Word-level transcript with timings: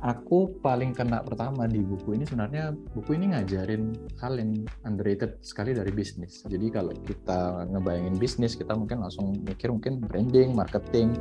aku 0.00 0.56
paling 0.64 0.96
kena 0.96 1.20
pertama 1.20 1.68
di 1.68 1.76
buku 1.84 2.16
ini 2.16 2.24
sebenarnya 2.24 2.72
buku 2.72 3.20
ini 3.20 3.36
ngajarin 3.36 3.92
hal 4.16 4.32
yang 4.40 4.64
underrated 4.88 5.36
sekali 5.44 5.76
dari 5.76 5.92
bisnis. 5.92 6.40
Jadi 6.48 6.72
kalau 6.72 6.96
kita 7.04 7.68
ngebayangin 7.68 8.16
bisnis, 8.16 8.56
kita 8.56 8.72
mungkin 8.72 9.04
langsung 9.04 9.36
mikir 9.44 9.68
mungkin 9.68 10.00
branding, 10.00 10.56
marketing. 10.56 11.12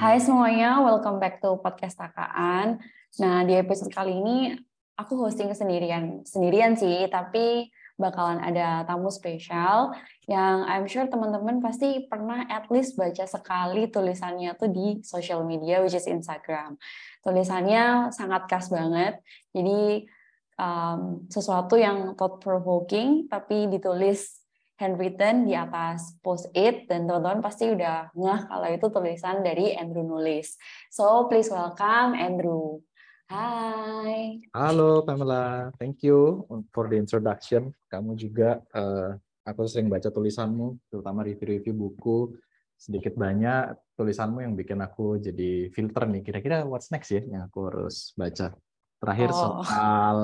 Hai 0.00 0.16
semuanya, 0.16 0.80
welcome 0.80 1.20
back 1.20 1.44
to 1.44 1.60
podcast 1.60 2.00
Takaan. 2.00 2.80
Nah, 3.20 3.44
di 3.44 3.52
episode 3.60 3.92
kali 3.92 4.16
ini 4.16 4.56
aku 4.96 5.20
hosting 5.20 5.52
sendirian. 5.52 6.24
Sendirian 6.24 6.80
sih, 6.80 7.04
tapi 7.12 7.68
bakalan 8.00 8.40
ada 8.40 8.88
tamu 8.88 9.12
spesial 9.12 9.92
yang 10.30 10.62
I'm 10.62 10.86
sure 10.86 11.10
teman-teman 11.10 11.58
pasti 11.58 12.06
pernah 12.06 12.46
at 12.46 12.70
least 12.70 12.94
baca 12.94 13.26
sekali 13.26 13.90
tulisannya 13.90 14.54
tuh 14.54 14.70
di 14.70 15.02
social 15.02 15.42
media 15.42 15.82
which 15.82 15.98
is 15.98 16.06
Instagram. 16.06 16.78
Tulisannya 17.18 18.14
sangat 18.14 18.46
khas 18.46 18.70
banget. 18.70 19.18
Jadi 19.50 20.06
um, 20.54 21.26
sesuatu 21.26 21.74
yang 21.74 22.14
thought 22.14 22.38
provoking 22.38 23.26
tapi 23.26 23.66
ditulis 23.66 24.38
handwritten 24.78 25.50
di 25.50 25.58
atas 25.58 26.14
post 26.22 26.46
it 26.54 26.86
dan 26.86 27.10
teman-teman 27.10 27.42
pasti 27.42 27.74
udah 27.74 28.14
ngeh 28.14 28.40
kalau 28.46 28.68
itu 28.70 28.86
tulisan 28.86 29.42
dari 29.42 29.74
Andrew 29.74 30.06
nulis. 30.06 30.54
So 30.94 31.26
please 31.26 31.50
welcome 31.50 32.14
Andrew. 32.14 32.78
Hai. 33.26 34.46
Halo 34.54 35.02
Pamela, 35.02 35.74
thank 35.78 36.06
you 36.06 36.46
for 36.70 36.86
the 36.86 36.98
introduction. 36.98 37.74
Kamu 37.86 38.18
juga, 38.18 38.58
uh, 38.74 39.14
aku 39.44 39.66
sering 39.66 39.88
baca 39.88 40.08
tulisanmu, 40.12 40.90
terutama 40.92 41.24
review-review 41.24 41.74
buku. 41.76 42.34
Sedikit 42.80 43.12
banyak 43.12 43.76
tulisanmu 43.92 44.40
yang 44.40 44.56
bikin 44.56 44.80
aku 44.80 45.20
jadi 45.20 45.68
filter 45.68 46.08
nih. 46.08 46.24
Kira-kira 46.24 46.64
what's 46.64 46.88
next 46.88 47.12
ya 47.12 47.20
yang 47.20 47.44
aku 47.44 47.68
harus 47.68 48.16
baca. 48.16 48.56
Terakhir 49.00 49.28
oh. 49.32 49.36
soal 49.36 50.18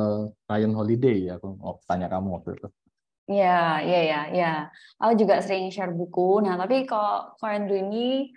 Ryan 0.49 0.73
Holiday, 0.77 1.33
aku 1.33 1.57
mau 1.57 1.81
tanya 1.85 2.09
kamu 2.09 2.29
waktu 2.41 2.57
itu. 2.57 2.69
Iya, 3.27 3.83
iya, 3.83 4.01
iya, 4.07 4.21
iya. 4.31 4.53
Aku 5.03 5.19
juga 5.19 5.43
sering 5.43 5.69
share 5.75 5.93
buku. 5.93 6.41
Nah, 6.47 6.55
tapi 6.57 6.87
kok 6.87 7.37
Andrew 7.43 7.77
ini 7.77 8.31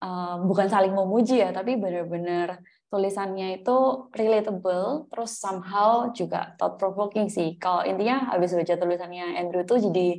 uh, 0.00 0.40
bukan 0.46 0.66
saling 0.66 0.96
memuji 0.96 1.44
ya, 1.44 1.52
tapi 1.52 1.76
benar-benar 1.76 2.58
tulisannya 2.90 3.62
itu 3.62 4.10
relatable, 4.10 5.06
terus 5.14 5.38
somehow 5.38 6.10
juga 6.10 6.58
thought 6.58 6.74
provoking 6.76 7.30
sih. 7.30 7.54
Kalau 7.56 7.86
intinya 7.86 8.34
habis 8.34 8.50
baca 8.50 8.74
tulisannya 8.74 9.38
Andrew 9.38 9.62
tuh 9.62 9.78
jadi 9.78 10.18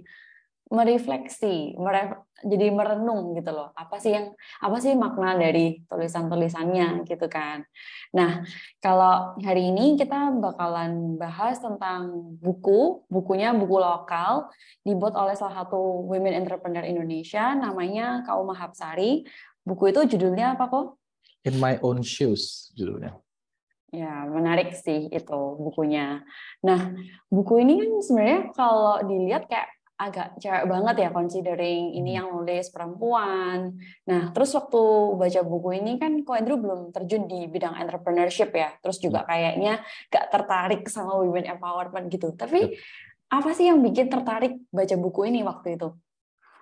merefleksi, 0.72 1.76
mere, 1.76 2.24
jadi 2.48 2.72
merenung 2.72 3.36
gitu 3.36 3.52
loh. 3.52 3.76
Apa 3.76 4.00
sih 4.00 4.16
yang 4.16 4.32
apa 4.64 4.80
sih 4.80 4.96
makna 4.96 5.36
dari 5.36 5.84
tulisan-tulisannya 5.84 7.04
gitu 7.04 7.28
kan. 7.28 7.68
Nah, 8.16 8.48
kalau 8.80 9.36
hari 9.44 9.68
ini 9.76 10.00
kita 10.00 10.32
bakalan 10.40 11.20
bahas 11.20 11.60
tentang 11.60 12.08
buku, 12.40 13.04
bukunya 13.12 13.52
buku 13.52 13.76
lokal 13.84 14.48
dibuat 14.88 15.20
oleh 15.20 15.36
salah 15.36 15.68
satu 15.68 16.08
women 16.08 16.40
entrepreneur 16.40 16.88
Indonesia 16.88 17.52
namanya 17.52 18.24
Kak 18.24 18.40
Uma 18.40 18.56
Hapsari. 18.56 19.28
Buku 19.68 19.92
itu 19.92 20.16
judulnya 20.16 20.56
apa 20.56 20.72
kok? 20.72 21.01
In 21.48 21.58
My 21.58 21.82
Own 21.82 22.06
Shoes 22.06 22.70
judulnya. 22.78 23.18
Ya, 23.92 24.24
menarik 24.24 24.72
sih 24.72 25.12
itu 25.12 25.42
bukunya. 25.60 26.24
Nah, 26.64 26.96
buku 27.28 27.60
ini 27.60 27.76
kan 27.84 27.92
sebenarnya 28.00 28.42
kalau 28.56 29.04
dilihat 29.04 29.52
kayak 29.52 29.68
agak 30.02 30.28
cewek 30.42 30.66
banget 30.66 30.96
ya 31.06 31.10
considering 31.14 31.94
ini 31.94 32.16
hmm. 32.16 32.18
yang 32.18 32.28
nulis 32.34 32.74
perempuan. 32.74 33.78
Nah, 34.10 34.34
terus 34.34 34.50
waktu 34.58 34.82
baca 35.14 35.42
buku 35.46 35.70
ini 35.78 36.02
kan 36.02 36.26
Ko 36.26 36.34
Andrew 36.34 36.58
belum 36.58 36.90
terjun 36.90 37.30
di 37.30 37.46
bidang 37.46 37.78
entrepreneurship 37.78 38.50
ya. 38.50 38.74
Terus 38.82 38.98
juga 38.98 39.22
hmm. 39.22 39.30
kayaknya 39.30 39.74
gak 40.10 40.26
tertarik 40.34 40.82
sama 40.90 41.22
women 41.22 41.46
empowerment 41.46 42.10
gitu. 42.10 42.34
Tapi 42.34 42.74
apa 43.30 43.50
sih 43.54 43.70
yang 43.70 43.80
bikin 43.86 44.10
tertarik 44.10 44.58
baca 44.74 44.96
buku 44.98 45.30
ini 45.30 45.46
waktu 45.46 45.78
itu? 45.78 45.94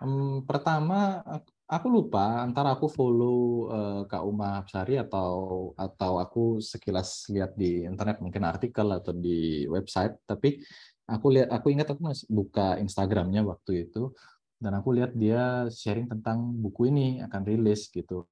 Um, 0.03 0.43
pertama 0.43 1.23
aku 1.69 1.87
lupa 1.87 2.41
antara 2.41 2.73
aku 2.73 2.89
follow 2.89 3.69
uh, 3.69 4.01
Kak 4.09 4.25
Uma 4.25 4.57
Hapsari 4.59 4.97
atau 4.97 5.71
atau 5.77 6.17
aku 6.17 6.57
sekilas 6.57 7.29
lihat 7.29 7.53
di 7.53 7.85
internet 7.85 8.17
mungkin 8.25 8.41
artikel 8.49 8.89
atau 8.89 9.13
di 9.13 9.69
website. 9.69 10.17
Tapi 10.25 10.57
aku 11.05 11.27
lihat 11.29 11.53
aku 11.53 11.69
ingat 11.69 11.93
aku 11.93 12.01
masih 12.01 12.25
buka 12.25 12.81
Instagramnya 12.81 13.45
waktu 13.45 13.85
itu 13.85 14.09
dan 14.57 14.81
aku 14.81 14.89
lihat 14.97 15.13
dia 15.13 15.69
sharing 15.69 16.09
tentang 16.09 16.41
buku 16.57 16.89
ini 16.89 17.21
akan 17.21 17.41
rilis 17.45 17.87
gitu. 17.93 18.25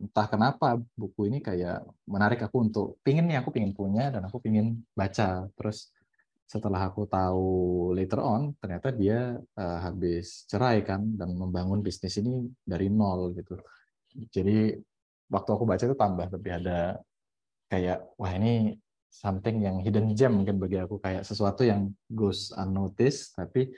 Entah 0.00 0.30
kenapa 0.30 0.80
buku 0.96 1.28
ini 1.28 1.42
kayak 1.44 1.84
menarik 2.08 2.40
aku 2.46 2.56
untuk 2.62 2.86
pingin 3.04 3.26
nih 3.28 3.42
aku 3.42 3.52
pingin 3.52 3.74
punya 3.74 4.08
dan 4.14 4.22
aku 4.24 4.38
pingin 4.38 4.80
baca. 4.94 5.50
Terus 5.58 5.90
setelah 6.44 6.92
aku 6.92 7.08
tahu 7.08 7.50
later 7.96 8.20
on 8.20 8.52
ternyata 8.60 8.92
dia 8.92 9.34
uh, 9.56 9.78
habis 9.80 10.44
cerai 10.46 10.84
kan 10.84 11.00
dan 11.16 11.32
membangun 11.34 11.80
bisnis 11.80 12.20
ini 12.20 12.46
dari 12.62 12.92
nol 12.92 13.32
gitu. 13.34 13.56
Jadi 14.30 14.76
waktu 15.32 15.50
aku 15.50 15.64
baca 15.66 15.82
itu 15.82 15.96
tambah 15.96 16.28
lebih 16.30 16.52
ada 16.62 17.00
kayak 17.66 18.06
wah 18.20 18.32
ini 18.36 18.76
something 19.08 19.62
yang 19.62 19.80
hidden 19.80 20.12
gem 20.12 20.30
mungkin 20.36 20.60
bagi 20.60 20.78
aku. 20.78 21.00
Kayak 21.00 21.26
sesuatu 21.26 21.64
yang 21.64 21.90
goes 22.12 22.52
unnoticed 22.54 23.34
tapi 23.34 23.72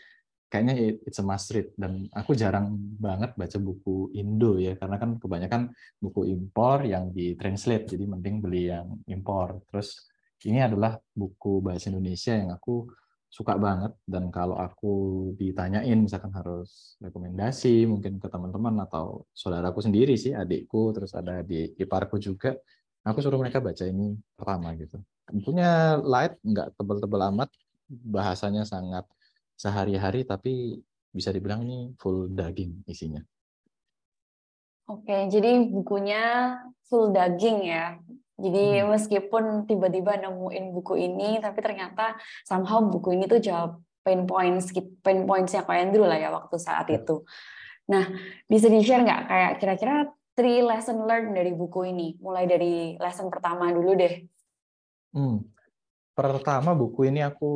kayaknya 0.51 0.99
it's 1.07 1.23
a 1.23 1.25
must 1.25 1.55
read. 1.55 1.71
Dan 1.79 2.11
aku 2.13 2.35
jarang 2.35 2.77
banget 2.99 3.33
baca 3.39 3.59
buku 3.63 4.11
Indo 4.19 4.59
ya 4.59 4.75
karena 4.75 4.97
kan 4.99 5.17
kebanyakan 5.23 5.63
buku 6.03 6.29
impor 6.29 6.83
yang 6.85 7.15
di 7.15 7.39
translate 7.39 7.95
jadi 7.95 8.05
mending 8.05 8.43
beli 8.43 8.75
yang 8.75 9.01
impor. 9.07 9.63
Terus 9.71 10.09
ini 10.45 10.61
adalah 10.61 11.01
buku 11.17 11.65
bahasa 11.65 11.89
Indonesia 11.89 12.37
yang 12.37 12.53
aku 12.53 12.85
suka 13.33 13.57
banget. 13.57 13.97
Dan 14.05 14.29
kalau 14.29 14.61
aku 14.61 14.93
ditanyain 15.41 15.97
misalkan 15.97 16.33
harus 16.37 17.01
rekomendasi 17.01 17.89
mungkin 17.89 18.21
ke 18.21 18.29
teman-teman 18.29 18.85
atau 18.85 19.25
saudaraku 19.33 19.81
sendiri 19.81 20.17
sih 20.21 20.37
adikku 20.37 20.93
terus 20.93 21.17
ada 21.17 21.41
di 21.41 21.73
iparku 21.81 22.21
juga 22.21 22.53
aku 23.07 23.23
suruh 23.23 23.39
mereka 23.39 23.63
baca 23.63 23.87
ini 23.87 24.19
pertama 24.35 24.75
gitu. 24.75 24.99
Tentunya 25.27 25.99
light 26.03 26.39
nggak 26.43 26.75
tebel-tebel 26.75 27.21
amat 27.35 27.51
bahasanya 27.87 28.67
sangat 28.67 29.07
sehari-hari 29.55 30.27
tapi 30.27 30.83
bisa 31.15 31.31
dibilang 31.33 31.65
ini 31.65 31.95
full 31.97 32.29
daging 32.29 32.83
isinya. 32.85 33.23
Oke, 34.87 35.27
jadi 35.27 35.67
bukunya 35.67 36.55
full 36.87 37.11
daging 37.11 37.59
ya. 37.67 37.99
Jadi 38.37 38.85
hmm. 38.85 38.93
meskipun 38.93 39.45
tiba-tiba 39.65 40.21
nemuin 40.21 40.65
buku 40.77 41.01
ini, 41.01 41.41
tapi 41.41 41.65
ternyata 41.65 42.21
somehow 42.45 42.85
buku 42.85 43.17
ini 43.17 43.25
tuh 43.25 43.41
jawab 43.41 43.81
pain 44.05 44.29
points 44.29 44.71
pain 45.01 45.25
pointsnya 45.25 45.65
Kak 45.65 45.75
Andrew 45.75 46.05
lah 46.05 46.21
ya 46.21 46.29
waktu 46.29 46.57
saat 46.61 46.87
ya. 46.93 47.01
itu. 47.01 47.25
Nah, 47.89 48.05
bisa 48.45 48.69
di-share 48.69 49.03
nggak 49.03 49.23
kayak 49.27 49.53
kira-kira 49.59 49.97
three 50.37 50.61
lesson 50.61 51.09
learned 51.09 51.33
dari 51.33 51.57
buku 51.57 51.89
ini? 51.89 52.21
Mulai 52.21 52.45
dari 52.45 52.75
lesson 53.01 53.33
pertama 53.33 53.73
dulu 53.73 53.97
deh. 53.97 54.15
Hmm. 55.17 55.41
Pertama 56.17 56.73
buku 56.73 57.13
ini 57.13 57.21
aku 57.21 57.53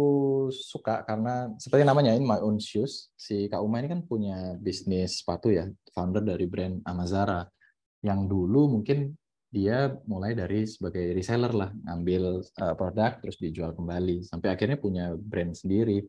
suka 0.53 1.01
karena 1.09 1.49
seperti 1.57 1.81
namanya 1.81 2.13
In 2.13 2.29
My 2.29 2.45
Own 2.45 2.61
Shoes, 2.61 3.09
si 3.17 3.49
Kak 3.49 3.65
Uma 3.65 3.81
ini 3.81 3.89
kan 3.89 4.05
punya 4.05 4.57
bisnis 4.61 5.25
sepatu 5.25 5.49
ya, 5.49 5.65
founder 5.97 6.21
dari 6.21 6.45
brand 6.45 6.85
Amazara 6.85 7.45
yang 8.05 8.29
dulu 8.29 8.81
mungkin 8.81 9.17
dia 9.50 9.91
mulai 10.06 10.33
dari 10.38 10.62
sebagai 10.62 11.11
reseller 11.11 11.50
lah, 11.50 11.71
ngambil 11.75 12.22
uh, 12.62 12.75
produk 12.78 13.19
terus 13.19 13.37
dijual 13.43 13.75
kembali 13.75 14.22
sampai 14.22 14.55
akhirnya 14.55 14.78
punya 14.78 15.11
brand 15.19 15.59
sendiri. 15.59 16.06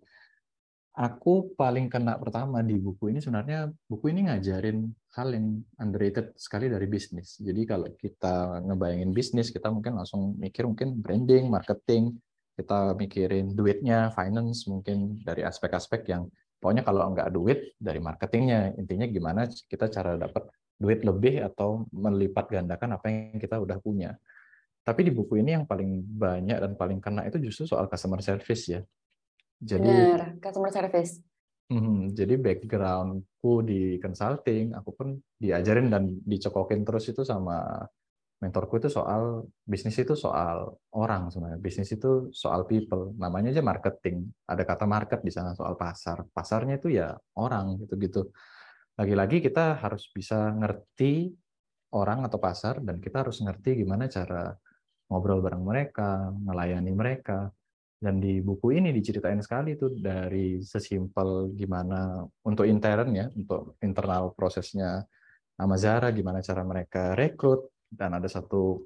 Aku 0.92 1.56
paling 1.58 1.88
kena 1.90 2.20
pertama 2.22 2.62
di 2.62 2.78
buku 2.78 3.10
ini 3.10 3.24
sebenarnya 3.24 3.72
buku 3.90 4.12
ini 4.12 4.28
ngajarin 4.30 4.92
hal 5.18 5.34
yang 5.34 5.64
underrated 5.80 6.36
sekali 6.38 6.68
dari 6.68 6.86
bisnis. 6.86 7.40
Jadi 7.42 7.62
kalau 7.66 7.90
kita 7.96 8.62
ngebayangin 8.68 9.10
bisnis 9.16 9.50
kita 9.50 9.72
mungkin 9.72 9.98
langsung 9.98 10.36
mikir 10.38 10.68
mungkin 10.68 11.00
branding, 11.00 11.48
marketing, 11.50 12.20
kita 12.60 12.94
mikirin 12.94 13.56
duitnya, 13.58 14.12
finance 14.14 14.68
mungkin 14.70 15.18
dari 15.24 15.42
aspek-aspek 15.48 16.06
yang 16.12 16.28
pokoknya 16.62 16.84
kalau 16.86 17.10
nggak 17.10 17.34
duit 17.34 17.74
dari 17.82 17.98
marketingnya 17.98 18.78
intinya 18.78 19.08
gimana 19.10 19.50
kita 19.50 19.90
cara 19.90 20.14
dapat 20.14 20.46
duit 20.82 21.06
lebih 21.06 21.46
atau 21.46 21.86
melipat 21.94 22.50
gandakan 22.50 22.98
apa 22.98 23.06
yang 23.08 23.38
kita 23.38 23.62
udah 23.62 23.78
punya. 23.78 24.18
Tapi 24.82 25.06
di 25.06 25.12
buku 25.14 25.38
ini 25.38 25.54
yang 25.54 25.70
paling 25.70 26.02
banyak 26.02 26.58
dan 26.58 26.74
paling 26.74 26.98
kena 26.98 27.30
itu 27.30 27.38
justru 27.38 27.70
soal 27.70 27.86
customer 27.86 28.18
service 28.26 28.66
ya. 28.66 28.82
Jadi 29.62 29.86
Benar, 29.86 30.42
customer 30.42 30.74
service. 30.74 31.22
Hmm, 31.70 32.12
jadi 32.12 32.36
backgroundku 32.36 33.64
di 33.64 34.02
consulting, 34.02 34.76
aku 34.76 34.90
pun 34.92 35.08
diajarin 35.38 35.88
dan 35.88 36.04
dicokokin 36.26 36.84
terus 36.84 37.08
itu 37.08 37.22
sama 37.24 37.86
mentorku 38.42 38.82
itu 38.82 38.90
soal 38.90 39.46
bisnis 39.64 40.02
itu 40.02 40.18
soal 40.18 40.74
orang 40.98 41.30
sebenarnya. 41.30 41.62
Bisnis 41.62 41.94
itu 41.94 42.34
soal 42.34 42.66
people. 42.66 43.14
Namanya 43.22 43.54
aja 43.54 43.62
marketing. 43.62 44.34
Ada 44.50 44.66
kata 44.66 44.90
market 44.90 45.22
di 45.22 45.30
sana 45.30 45.54
soal 45.54 45.78
pasar. 45.78 46.26
Pasarnya 46.34 46.82
itu 46.82 46.90
ya 46.90 47.14
orang 47.38 47.78
gitu-gitu 47.86 48.34
lagi-lagi 49.00 49.40
kita 49.40 49.80
harus 49.80 50.10
bisa 50.12 50.52
ngerti 50.56 51.32
orang 51.96 52.24
atau 52.28 52.40
pasar 52.40 52.80
dan 52.80 53.04
kita 53.04 53.24
harus 53.24 53.44
ngerti 53.44 53.84
gimana 53.84 54.08
cara 54.08 54.56
ngobrol 55.12 55.44
bareng 55.44 55.64
mereka, 55.64 56.32
melayani 56.32 56.92
mereka. 56.96 57.52
Dan 58.02 58.18
di 58.18 58.42
buku 58.42 58.82
ini 58.82 58.90
diceritain 58.90 59.38
sekali 59.46 59.78
tuh 59.78 59.94
dari 59.94 60.58
sesimpel 60.66 61.54
gimana 61.54 62.26
untuk 62.42 62.66
intern 62.66 63.14
ya, 63.14 63.30
untuk 63.30 63.78
internal 63.84 64.34
prosesnya 64.34 65.06
Amazara, 65.62 66.10
gimana 66.10 66.42
cara 66.42 66.66
mereka 66.66 67.14
rekrut, 67.14 67.70
dan 67.86 68.18
ada 68.18 68.26
satu 68.26 68.82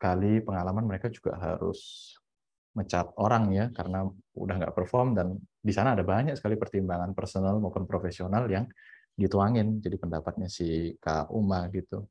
kali 0.00 0.42
pengalaman 0.42 0.82
mereka 0.82 1.06
juga 1.12 1.38
harus 1.38 2.10
mecat 2.76 3.08
orang 3.16 3.48
ya 3.56 3.66
karena 3.72 4.04
udah 4.36 4.54
nggak 4.60 4.74
perform 4.76 5.16
dan 5.16 5.32
di 5.64 5.72
sana 5.72 5.96
ada 5.96 6.04
banyak 6.04 6.36
sekali 6.36 6.60
pertimbangan 6.60 7.16
personal 7.16 7.56
maupun 7.56 7.88
profesional 7.88 8.44
yang 8.52 8.68
dituangin 9.16 9.80
jadi 9.80 9.96
pendapatnya 9.96 10.46
si 10.46 10.92
Kak 11.00 11.32
Uma 11.32 11.64
gitu. 11.72 12.04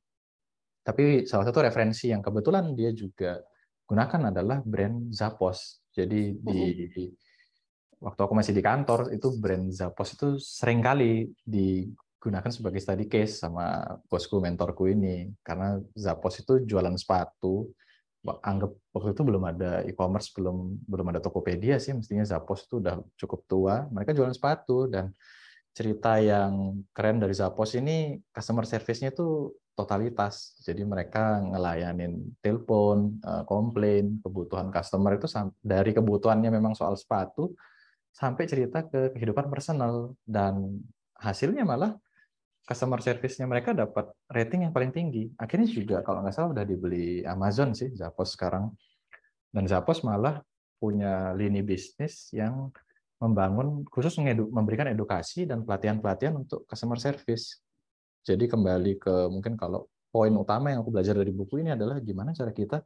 Tapi 0.81 1.25
salah 1.25 1.45
satu 1.45 1.61
referensi 1.61 2.09
yang 2.09 2.21
kebetulan 2.21 2.73
dia 2.73 2.89
juga 2.93 3.41
gunakan 3.85 4.33
adalah 4.33 4.61
brand 4.65 5.13
Zappos. 5.13 5.81
Jadi 5.93 6.33
di 6.37 7.09
waktu 8.01 8.21
aku 8.21 8.33
masih 8.37 8.53
di 8.53 8.61
kantor 8.61 9.13
itu 9.13 9.33
brand 9.37 9.69
Zappos 9.69 10.17
itu 10.17 10.37
sering 10.41 10.81
kali 10.81 11.29
digunakan 11.41 12.49
sebagai 12.53 12.81
study 12.81 13.05
case 13.09 13.41
sama 13.41 13.81
bosku 14.09 14.41
mentorku 14.41 14.89
ini. 14.89 15.29
Karena 15.45 15.77
Zappos 15.93 16.41
itu 16.41 16.61
jualan 16.65 16.97
sepatu. 16.97 17.69
Anggap 18.25 18.73
waktu 18.89 19.13
itu 19.13 19.21
belum 19.21 19.43
ada 19.45 19.85
e-commerce 19.85 20.33
belum 20.33 20.85
belum 20.85 21.13
ada 21.13 21.21
Tokopedia 21.21 21.77
sih. 21.77 21.93
Mestinya 21.93 22.25
Zappos 22.25 22.65
itu 22.65 22.81
udah 22.81 23.01
cukup 23.17 23.45
tua. 23.45 23.85
Mereka 23.89 24.13
jualan 24.17 24.33
sepatu 24.33 24.85
dan 24.89 25.13
cerita 25.75 26.15
yang 26.23 26.81
keren 26.95 27.19
dari 27.19 27.35
Zappos 27.35 27.75
ini 27.75 28.15
customer 28.31 28.63
service-nya 28.63 29.11
itu 29.11 29.51
totalitas. 29.75 30.55
Jadi 30.63 30.87
mereka 30.87 31.43
ngelayanin 31.43 32.39
telepon, 32.39 33.19
eh, 33.19 33.43
komplain, 33.43 34.23
kebutuhan 34.23 34.71
customer 34.71 35.19
itu 35.19 35.27
dari 35.59 35.91
kebutuhannya 35.91 36.47
memang 36.47 36.73
soal 36.79 36.95
sepatu 36.95 37.51
sampai 38.15 38.47
cerita 38.47 38.87
ke 38.87 39.11
kehidupan 39.11 39.51
personal 39.51 40.15
dan 40.23 40.79
hasilnya 41.19 41.67
malah 41.67 41.99
customer 42.63 43.03
service-nya 43.03 43.45
mereka 43.45 43.75
dapat 43.75 44.09
rating 44.31 44.65
yang 44.65 44.73
paling 44.73 44.95
tinggi. 44.95 45.27
Akhirnya 45.35 45.67
juga 45.67 45.99
kalau 46.01 46.23
nggak 46.23 46.33
salah 46.33 46.55
udah 46.55 46.65
dibeli 46.65 47.21
Amazon 47.27 47.75
sih 47.75 47.91
Zappos 47.93 48.33
sekarang. 48.33 48.71
Dan 49.51 49.67
Zappos 49.67 50.01
malah 50.07 50.39
punya 50.79 51.35
lini 51.35 51.59
bisnis 51.59 52.31
yang 52.31 52.71
membangun 53.19 53.87
khusus 53.87 54.19
memberikan 54.51 54.91
edukasi 54.91 55.47
dan 55.47 55.63
pelatihan-pelatihan 55.63 56.35
untuk 56.35 56.67
customer 56.67 56.99
service. 56.99 57.63
Jadi 58.25 58.49
kembali 58.49 58.99
ke 58.99 59.31
mungkin 59.31 59.55
kalau 59.55 59.87
poin 60.11 60.33
utama 60.35 60.71
yang 60.71 60.83
aku 60.83 60.91
belajar 60.95 61.15
dari 61.15 61.31
buku 61.31 61.61
ini 61.63 61.75
adalah 61.75 61.99
gimana 62.01 62.35
cara 62.35 62.51
kita 62.51 62.83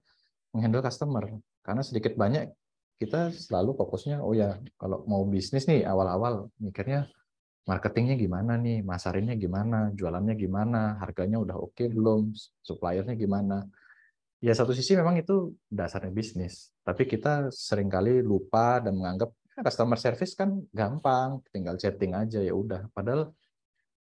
menghandle 0.53 0.85
customer. 0.85 1.25
Karena 1.61 1.81
sedikit 1.81 2.13
banyak 2.13 2.49
kita 2.99 3.31
selalu 3.31 3.79
fokusnya 3.79 4.19
oh 4.19 4.35
ya 4.35 4.59
kalau 4.75 5.07
mau 5.07 5.23
bisnis 5.23 5.65
nih 5.65 5.87
awal-awal 5.87 6.51
mikirnya 6.59 7.07
marketingnya 7.69 8.17
gimana 8.17 8.57
nih, 8.57 8.81
masarinnya 8.81 9.37
gimana, 9.37 9.93
jualannya 9.93 10.33
gimana, 10.33 10.97
harganya 10.97 11.37
udah 11.37 11.55
oke 11.61 11.77
okay 11.77 11.85
belum, 11.85 12.33
suppliernya 12.65 13.13
gimana. 13.13 13.69
Ya 14.41 14.57
satu 14.57 14.73
sisi 14.73 14.97
memang 14.97 15.21
itu 15.21 15.53
dasarnya 15.69 16.09
bisnis, 16.09 16.73
tapi 16.81 17.05
kita 17.05 17.53
sering 17.53 17.91
kali 17.91 18.25
lupa 18.25 18.81
dan 18.81 18.97
menganggap 18.97 19.29
customer 19.63 19.99
service 19.99 20.33
kan 20.35 20.63
gampang, 20.73 21.43
tinggal 21.53 21.75
chatting 21.75 22.15
aja 22.15 22.39
ya 22.39 22.53
udah. 22.55 22.87
Padahal 22.91 23.31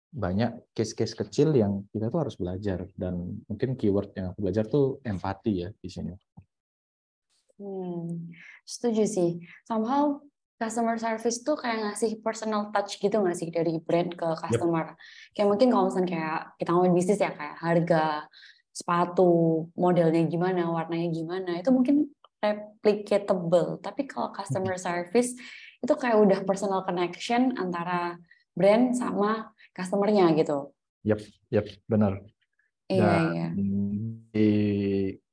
banyak 0.07 0.71
case-case 0.71 1.13
kecil 1.13 1.51
yang 1.53 1.83
kita 1.91 2.07
tuh 2.07 2.23
harus 2.23 2.35
belajar 2.39 2.87
dan 2.95 3.43
mungkin 3.45 3.75
keyword 3.75 4.15
yang 4.15 4.31
aku 4.31 4.39
belajar 4.39 4.63
tuh 4.65 4.97
empati 5.03 5.67
ya 5.67 5.69
di 5.75 5.89
sini. 5.91 6.13
Hmm, 7.57 8.31
setuju 8.63 9.03
sih. 9.03 9.41
Somehow 9.67 10.21
customer 10.57 10.97
service 10.97 11.45
tuh 11.45 11.53
kayak 11.53 11.85
ngasih 11.85 12.17
personal 12.25 12.73
touch 12.73 12.97
gitu 12.97 13.13
nggak 13.21 13.37
sih 13.37 13.49
dari 13.53 13.77
brand 13.77 14.13
ke 14.13 14.27
customer. 14.41 14.93
Yep. 14.93 14.97
Kayak 15.37 15.47
mungkin 15.53 15.67
kalau 15.69 15.83
misalnya 15.89 16.09
kayak 16.09 16.41
kita 16.57 16.69
ngomongin 16.73 16.95
bisnis 16.97 17.21
ya 17.21 17.31
kayak 17.33 17.57
harga 17.61 18.03
sepatu, 18.77 19.65
modelnya 19.73 20.21
gimana, 20.29 20.69
warnanya 20.69 21.09
gimana, 21.09 21.51
itu 21.57 21.73
mungkin 21.73 22.13
replicatable. 22.41 23.81
Tapi 23.81 24.05
kalau 24.05 24.29
customer 24.33 24.77
service 24.77 25.33
itu 25.81 25.93
kayak 25.93 26.17
udah 26.17 26.39
personal 26.45 26.81
connection 26.85 27.53
antara 27.57 28.17
brand 28.57 28.97
sama 28.97 29.53
customernya 29.73 30.33
gitu. 30.37 30.73
Yap, 31.05 31.21
yap, 31.53 31.67
benar. 31.85 32.25
Iya, 32.89 33.13
iya. 33.35 33.47
Di, 34.33 34.49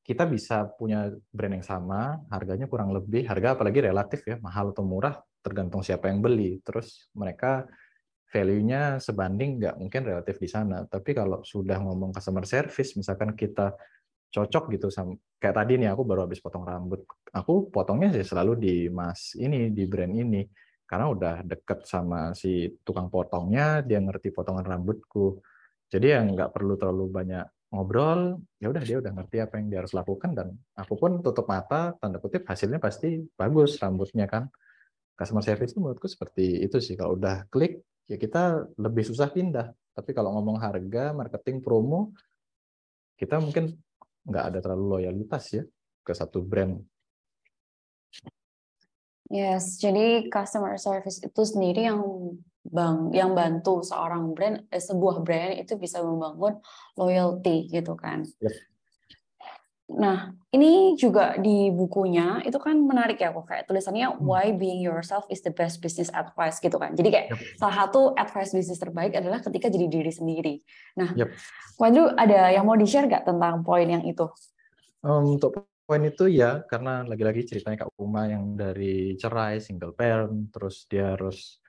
kita 0.04 0.28
bisa 0.28 0.68
punya 0.76 1.08
brand 1.32 1.56
yang 1.56 1.66
sama, 1.66 2.20
harganya 2.28 2.68
kurang 2.68 2.92
lebih, 2.92 3.24
harga 3.24 3.56
apalagi 3.56 3.80
relatif 3.80 4.20
ya, 4.28 4.36
mahal 4.44 4.76
atau 4.76 4.84
murah, 4.84 5.16
tergantung 5.40 5.80
siapa 5.80 6.12
yang 6.12 6.20
beli. 6.20 6.60
Terus 6.60 7.08
mereka 7.16 7.64
value-nya 8.28 9.00
sebanding 9.00 9.62
nggak 9.62 9.74
mungkin 9.80 10.02
relatif 10.04 10.36
di 10.36 10.50
sana. 10.50 10.84
Tapi 10.84 11.16
kalau 11.16 11.40
sudah 11.40 11.80
ngomong 11.80 12.12
customer 12.12 12.44
service, 12.44 12.98
misalkan 12.98 13.32
kita 13.32 13.72
cocok 14.34 14.74
gitu 14.74 14.90
sama 14.90 15.14
kayak 15.38 15.54
tadi 15.62 15.78
nih 15.78 15.94
aku 15.94 16.02
baru 16.02 16.26
habis 16.26 16.42
potong 16.42 16.66
rambut. 16.66 17.06
Aku 17.30 17.70
potongnya 17.70 18.10
sih 18.10 18.26
selalu 18.26 18.52
di 18.58 18.74
mas 18.90 19.38
ini 19.38 19.70
di 19.70 19.86
brand 19.86 20.10
ini. 20.10 20.42
Karena 20.84 21.06
udah 21.08 21.34
deket 21.46 21.86
sama 21.86 22.34
si 22.34 22.68
tukang 22.82 23.08
potongnya 23.08 23.80
dia 23.86 24.02
ngerti 24.02 24.34
potongan 24.34 24.66
rambutku. 24.66 25.38
Jadi 25.86 26.06
yang 26.10 26.34
nggak 26.34 26.50
perlu 26.50 26.74
terlalu 26.74 27.06
banyak 27.14 27.46
ngobrol 27.70 28.38
ya 28.62 28.70
udah 28.70 28.82
dia 28.86 29.02
udah 29.02 29.12
ngerti 29.18 29.36
apa 29.42 29.54
yang 29.58 29.66
dia 29.66 29.78
harus 29.82 29.94
lakukan 29.98 30.30
dan 30.30 30.54
aku 30.78 30.94
pun 30.94 31.18
tutup 31.26 31.50
mata 31.50 31.90
tanda 31.98 32.22
kutip 32.22 32.46
hasilnya 32.46 32.78
pasti 32.78 33.22
bagus 33.38 33.78
rambutnya 33.78 34.26
kan. 34.26 34.50
Customer 35.14 35.46
service 35.46 35.70
itu 35.70 35.78
menurutku 35.78 36.10
seperti 36.10 36.58
itu 36.66 36.82
sih. 36.82 36.98
Kalau 36.98 37.14
udah 37.14 37.46
klik 37.46 37.86
ya 38.10 38.18
kita 38.18 38.66
lebih 38.82 39.06
susah 39.06 39.30
pindah. 39.30 39.70
Tapi 39.94 40.10
kalau 40.10 40.34
ngomong 40.34 40.58
harga 40.58 41.14
marketing 41.14 41.62
promo 41.62 42.10
kita 43.14 43.38
mungkin 43.38 43.78
nggak 44.24 44.44
ada 44.52 44.58
terlalu 44.60 45.00
loyalitas 45.00 45.44
ya 45.52 45.64
ke 46.04 46.12
satu 46.12 46.44
brand. 46.44 46.80
Yes, 49.32 49.80
jadi 49.80 50.28
customer 50.28 50.76
service 50.76 51.18
itu 51.24 51.42
sendiri 51.42 51.88
yang 51.88 52.00
bang 52.64 53.12
yang 53.12 53.32
bantu 53.36 53.84
seorang 53.84 54.32
brand 54.32 54.64
eh, 54.68 54.80
sebuah 54.80 55.20
brand 55.24 55.60
itu 55.60 55.76
bisa 55.76 56.00
membangun 56.04 56.60
loyalty 56.96 57.68
gitu 57.72 57.96
kan. 57.96 58.24
Yep. 58.40 58.73
Nah, 59.84 60.32
ini 60.48 60.96
juga 60.96 61.36
di 61.36 61.68
bukunya 61.68 62.40
itu 62.40 62.56
kan 62.56 62.72
menarik 62.72 63.20
ya 63.20 63.36
kok 63.36 63.44
kayak 63.44 63.68
tulisannya 63.68 64.16
hmm. 64.16 64.24
why 64.24 64.48
being 64.48 64.80
yourself 64.80 65.28
is 65.28 65.44
the 65.44 65.52
best 65.52 65.84
business 65.84 66.08
advice 66.16 66.56
gitu 66.56 66.80
kan. 66.80 66.96
Jadi 66.96 67.08
kayak 67.12 67.26
yep. 67.36 67.38
salah 67.60 67.84
satu 67.84 68.16
advice 68.16 68.56
bisnis 68.56 68.80
terbaik 68.80 69.12
adalah 69.12 69.44
ketika 69.44 69.68
jadi 69.68 69.86
diri 69.92 70.08
sendiri. 70.08 70.54
Nah, 70.96 71.12
yep. 71.12 71.36
Waduh, 71.76 72.16
ada 72.16 72.48
yang 72.54 72.64
mau 72.64 72.78
di-share 72.80 73.04
nggak 73.04 73.28
tentang 73.28 73.60
poin 73.60 73.84
yang 73.84 74.06
itu? 74.08 74.24
Um, 75.04 75.36
untuk 75.36 75.68
poin 75.84 76.00
itu 76.00 76.32
ya, 76.32 76.64
karena 76.64 77.04
lagi-lagi 77.04 77.44
ceritanya 77.44 77.84
Kak 77.84 78.00
Uma 78.00 78.24
yang 78.24 78.56
dari 78.56 79.20
cerai, 79.20 79.60
single 79.60 79.92
parent, 79.92 80.48
terus 80.48 80.88
dia 80.88 81.12
harus 81.12 81.60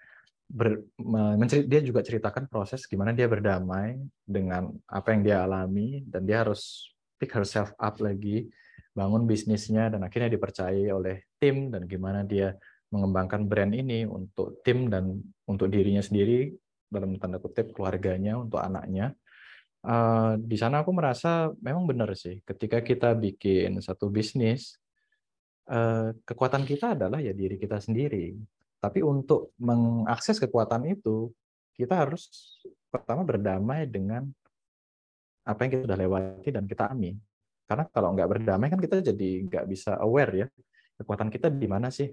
ber, 0.47 0.87
mencerit, 1.35 1.67
dia 1.67 1.81
juga 1.83 1.99
ceritakan 2.05 2.47
proses 2.47 2.85
gimana 2.85 3.11
dia 3.11 3.25
berdamai 3.25 3.97
dengan 4.23 4.71
apa 4.87 5.11
yang 5.11 5.21
dia 5.25 5.37
alami 5.43 6.05
dan 6.05 6.23
dia 6.23 6.45
harus 6.45 6.94
pick 7.19 7.31
herself 7.35 7.71
up 7.79 7.97
lagi, 8.03 8.47
bangun 8.95 9.27
bisnisnya 9.27 9.91
dan 9.91 10.03
akhirnya 10.07 10.31
dipercayai 10.31 10.87
oleh 10.91 11.27
tim 11.35 11.71
dan 11.71 11.83
gimana 11.87 12.23
dia 12.23 12.55
mengembangkan 12.93 13.43
brand 13.43 13.75
ini 13.75 14.07
untuk 14.07 14.63
tim 14.63 14.87
dan 14.87 15.19
untuk 15.49 15.67
dirinya 15.67 15.99
sendiri 15.99 16.53
dalam 16.87 17.19
tanda 17.19 17.41
kutip 17.43 17.75
keluarganya 17.75 18.39
untuk 18.39 18.63
anaknya. 18.63 19.11
Uh, 19.85 20.39
di 20.41 20.57
sana 20.57 20.81
aku 20.81 20.89
merasa 20.95 21.53
memang 21.61 21.85
benar 21.85 22.09
sih 22.17 22.41
ketika 22.41 22.81
kita 22.81 23.13
bikin 23.13 23.77
satu 23.85 24.09
bisnis 24.09 24.81
uh, 25.69 26.09
kekuatan 26.25 26.65
kita 26.65 26.97
adalah 26.97 27.21
ya 27.21 27.35
diri 27.35 27.59
kita 27.59 27.77
sendiri. 27.77 28.33
Tapi 28.81 29.01
untuk 29.01 29.53
mengakses 29.61 30.37
kekuatan 30.37 30.89
itu 30.89 31.29
kita 31.75 32.05
harus 32.05 32.29
pertama 32.89 33.27
berdamai 33.27 33.85
dengan 33.89 34.29
apa 35.45 35.59
yang 35.65 35.71
kita 35.77 35.81
sudah 35.85 35.99
lewati 36.01 36.49
dan 36.49 36.65
kita 36.65 36.89
alami. 36.89 37.13
Karena 37.65 37.85
kalau 37.89 38.13
nggak 38.13 38.29
berdamai 38.29 38.67
kan 38.69 38.81
kita 38.81 39.01
jadi 39.01 39.29
nggak 39.45 39.65
bisa 39.69 39.97
aware 39.97 40.33
ya 40.33 40.47
kekuatan 40.97 41.29
kita 41.29 41.47
di 41.53 41.67
mana 41.69 41.93
sih. 41.93 42.09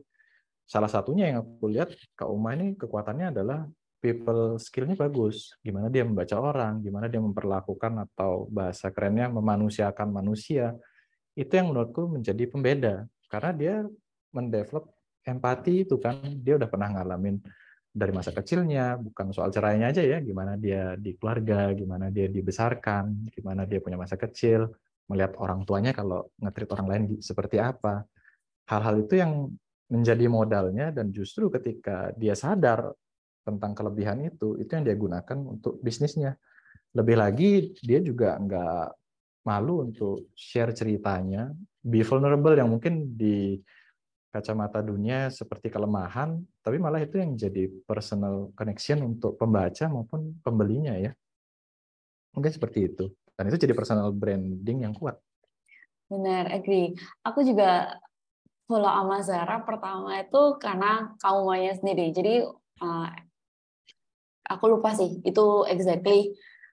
Salah 0.62 0.88
satunya 0.88 1.28
yang 1.32 1.44
aku 1.44 1.68
lihat 1.68 1.92
Kak 2.16 2.28
Uma 2.28 2.54
ini 2.54 2.78
kekuatannya 2.78 3.34
adalah 3.34 3.66
people 4.02 4.58
skill-nya 4.58 4.98
bagus. 4.98 5.54
Gimana 5.62 5.92
dia 5.92 6.02
membaca 6.02 6.36
orang, 6.38 6.82
gimana 6.82 7.06
dia 7.06 7.20
memperlakukan 7.22 7.92
atau 8.10 8.48
bahasa 8.50 8.90
kerennya 8.90 9.30
memanusiakan 9.30 10.08
manusia. 10.10 10.74
Itu 11.38 11.52
yang 11.54 11.70
menurutku 11.70 12.10
menjadi 12.10 12.44
pembeda. 12.50 12.94
Karena 13.30 13.50
dia 13.52 13.74
mendevelop 14.34 14.90
empati 15.22 15.86
itu 15.86 15.96
kan. 15.98 16.18
Dia 16.42 16.58
udah 16.58 16.68
pernah 16.68 16.88
ngalamin 16.94 17.38
dari 17.92 18.08
masa 18.08 18.32
kecilnya, 18.32 18.96
bukan 18.96 19.36
soal 19.36 19.52
cerainya 19.52 19.92
aja 19.92 20.00
ya, 20.00 20.18
gimana 20.24 20.56
dia 20.56 20.96
di 20.96 21.12
keluarga, 21.20 21.76
gimana 21.76 22.08
dia 22.08 22.24
dibesarkan, 22.24 23.28
gimana 23.28 23.68
dia 23.68 23.84
punya 23.84 24.00
masa 24.00 24.16
kecil, 24.16 24.72
melihat 25.12 25.36
orang 25.36 25.68
tuanya 25.68 25.92
kalau 25.92 26.32
ngetrit 26.40 26.72
orang 26.72 26.88
lain 26.88 27.02
seperti 27.20 27.60
apa. 27.60 28.08
Hal-hal 28.64 29.04
itu 29.04 29.20
yang 29.20 29.52
menjadi 29.92 30.24
modalnya 30.24 30.88
dan 30.88 31.12
justru 31.12 31.52
ketika 31.52 32.16
dia 32.16 32.32
sadar 32.32 32.96
tentang 33.44 33.76
kelebihan 33.76 34.24
itu, 34.24 34.56
itu 34.56 34.72
yang 34.72 34.88
dia 34.88 34.96
gunakan 34.96 35.38
untuk 35.44 35.76
bisnisnya. 35.84 36.32
Lebih 36.96 37.16
lagi 37.20 37.76
dia 37.84 38.00
juga 38.00 38.40
nggak 38.40 38.88
malu 39.44 39.84
untuk 39.84 40.32
share 40.32 40.72
ceritanya, 40.72 41.52
be 41.84 42.00
vulnerable 42.00 42.56
yang 42.56 42.72
mungkin 42.72 43.12
di 43.18 43.60
kacamata 44.32 44.80
dunia 44.80 45.28
seperti 45.28 45.68
kelemahan, 45.68 46.40
tapi 46.64 46.80
malah 46.80 47.04
itu 47.04 47.20
yang 47.20 47.36
jadi 47.36 47.68
personal 47.84 48.48
connection 48.56 49.04
untuk 49.04 49.36
pembaca 49.36 49.84
maupun 49.92 50.40
pembelinya 50.40 50.96
ya. 50.96 51.12
Mungkin 52.32 52.48
seperti 52.48 52.88
itu. 52.88 53.12
Dan 53.36 53.52
itu 53.52 53.60
jadi 53.60 53.76
personal 53.76 54.08
branding 54.16 54.88
yang 54.88 54.96
kuat. 54.96 55.20
Benar, 56.08 56.48
agree. 56.48 56.96
Aku 57.20 57.44
juga 57.44 58.00
follow 58.64 58.88
Amazara 58.88 59.60
pertama 59.68 60.24
itu 60.24 60.56
karena 60.56 61.12
kaumanya 61.20 61.76
sendiri. 61.76 62.08
Jadi 62.16 62.48
uh, 62.80 63.08
aku 64.48 64.64
lupa 64.68 64.96
sih 64.96 65.20
itu 65.28 65.68
exactly 65.68 66.32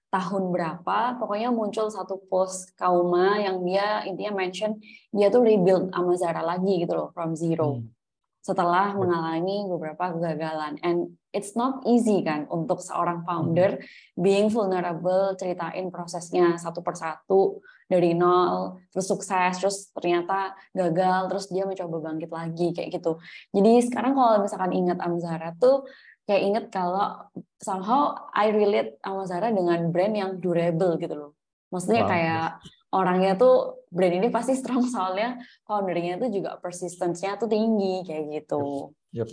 tahun 0.09 0.49
berapa, 0.49 1.21
pokoknya 1.21 1.53
muncul 1.53 1.87
satu 1.93 2.17
post 2.29 2.73
Kauma 2.73 3.37
yang 3.37 3.61
dia 3.61 4.01
intinya 4.09 4.41
mention 4.41 4.81
dia 5.13 5.29
tuh 5.29 5.45
rebuild 5.45 5.93
Amazara 5.93 6.41
lagi 6.41 6.81
gitu 6.81 6.93
loh 6.97 7.09
from 7.13 7.37
zero. 7.37 7.77
Hmm. 7.77 7.93
Setelah 8.41 8.97
mengalami 8.97 9.69
beberapa 9.69 10.09
kegagalan 10.17 10.81
and 10.81 11.13
it's 11.29 11.53
not 11.53 11.85
easy 11.85 12.25
kan 12.25 12.49
untuk 12.49 12.81
seorang 12.81 13.21
founder 13.21 13.77
hmm. 13.77 13.85
being 14.17 14.49
vulnerable 14.49 15.37
ceritain 15.37 15.93
prosesnya 15.93 16.57
satu 16.57 16.81
persatu 16.81 17.61
dari 17.89 18.13
nol 18.13 18.81
terus 18.93 19.09
sukses 19.09 19.57
terus 19.57 19.89
ternyata 19.93 20.53
gagal 20.77 21.25
terus 21.29 21.45
dia 21.49 21.65
mencoba 21.65 22.09
bangkit 22.09 22.29
lagi 22.29 22.67
kayak 22.73 22.89
gitu. 22.97 23.17
Jadi 23.53 23.85
sekarang 23.85 24.13
kalau 24.17 24.41
misalkan 24.41 24.73
ingat 24.73 24.97
Amazara 25.01 25.53
tuh 25.57 25.85
kayak 26.29 26.43
inget 26.45 26.65
kalau 26.69 27.25
somehow 27.57 28.13
I 28.37 28.53
relate 28.53 29.01
sama 29.01 29.25
Zara 29.25 29.49
dengan 29.49 29.89
brand 29.89 30.13
yang 30.13 30.37
durable 30.37 31.01
gitu 31.01 31.17
loh. 31.17 31.31
Maksudnya 31.73 32.05
wow. 32.05 32.09
kayak 32.13 32.47
orangnya 32.93 33.33
tuh 33.33 33.81
brand 33.89 34.13
ini 34.13 34.29
pasti 34.29 34.53
strong 34.53 34.85
soalnya 34.85 35.41
foundernya 35.65 36.21
tuh 36.21 36.29
juga 36.29 36.61
persistence-nya 36.61 37.41
tuh 37.41 37.49
tinggi 37.49 38.05
kayak 38.05 38.45
gitu. 38.45 38.93
Yep. 39.17 39.25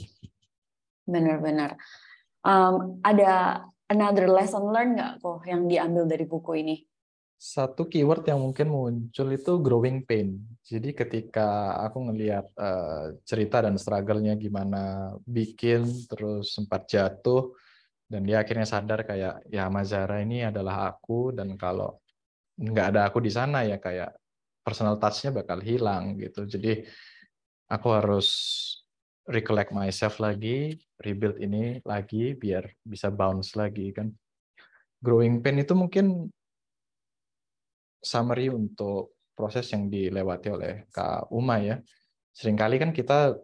Bener-bener. 1.04 1.76
Um, 2.40 3.04
ada 3.04 3.60
another 3.92 4.32
lesson 4.32 4.64
learn 4.72 4.96
nggak 4.96 5.20
kok 5.20 5.44
yang 5.44 5.68
diambil 5.68 6.08
dari 6.08 6.24
buku 6.24 6.64
ini? 6.64 6.80
Satu 7.36 7.84
keyword 7.84 8.24
yang 8.24 8.40
mungkin 8.40 8.72
muncul 8.72 9.28
itu 9.28 9.52
growing 9.60 10.02
pain. 10.08 10.40
Jadi 10.64 10.96
ketika 10.96 11.76
aku 11.84 12.08
ngelihat 12.08 12.48
uh, 12.56 13.12
cerita 13.28 13.60
dan 13.60 13.76
struggle-nya 13.76 14.40
gimana 14.40 15.12
bikin, 15.28 15.84
terus 16.08 16.56
sempat 16.56 16.88
jatuh, 16.88 17.52
dan 18.08 18.24
dia 18.24 18.40
akhirnya 18.40 18.64
sadar 18.64 19.04
kayak 19.04 19.44
ya 19.52 19.68
Mazara 19.68 20.24
ini 20.24 20.48
adalah 20.48 20.96
aku 20.96 21.36
dan 21.36 21.58
kalau 21.60 22.00
nggak 22.56 22.86
ada 22.96 23.00
aku 23.04 23.20
di 23.20 23.28
sana 23.28 23.68
ya 23.68 23.76
kayak 23.76 24.16
personal 24.64 24.96
touch-nya 24.96 25.30
bakal 25.30 25.60
hilang 25.60 26.16
gitu. 26.16 26.48
Jadi 26.48 26.82
aku 27.68 27.88
harus 27.92 28.28
recollect 29.28 29.76
myself 29.76 30.22
lagi, 30.22 30.78
rebuild 31.02 31.36
ini 31.36 31.82
lagi 31.84 32.32
biar 32.32 32.64
bisa 32.80 33.12
bounce 33.12 33.58
lagi 33.58 33.92
kan. 33.92 34.08
Growing 35.04 35.44
pain 35.44 35.60
itu 35.60 35.76
mungkin 35.76 36.32
summary 38.02 38.48
untuk 38.52 39.16
proses 39.36 39.68
yang 39.72 39.92
dilewati 39.92 40.48
oleh 40.48 40.72
Kak 40.88 41.28
Uma 41.28 41.60
ya. 41.60 41.76
Seringkali 42.32 42.80
kan 42.80 42.90
kita 42.96 43.36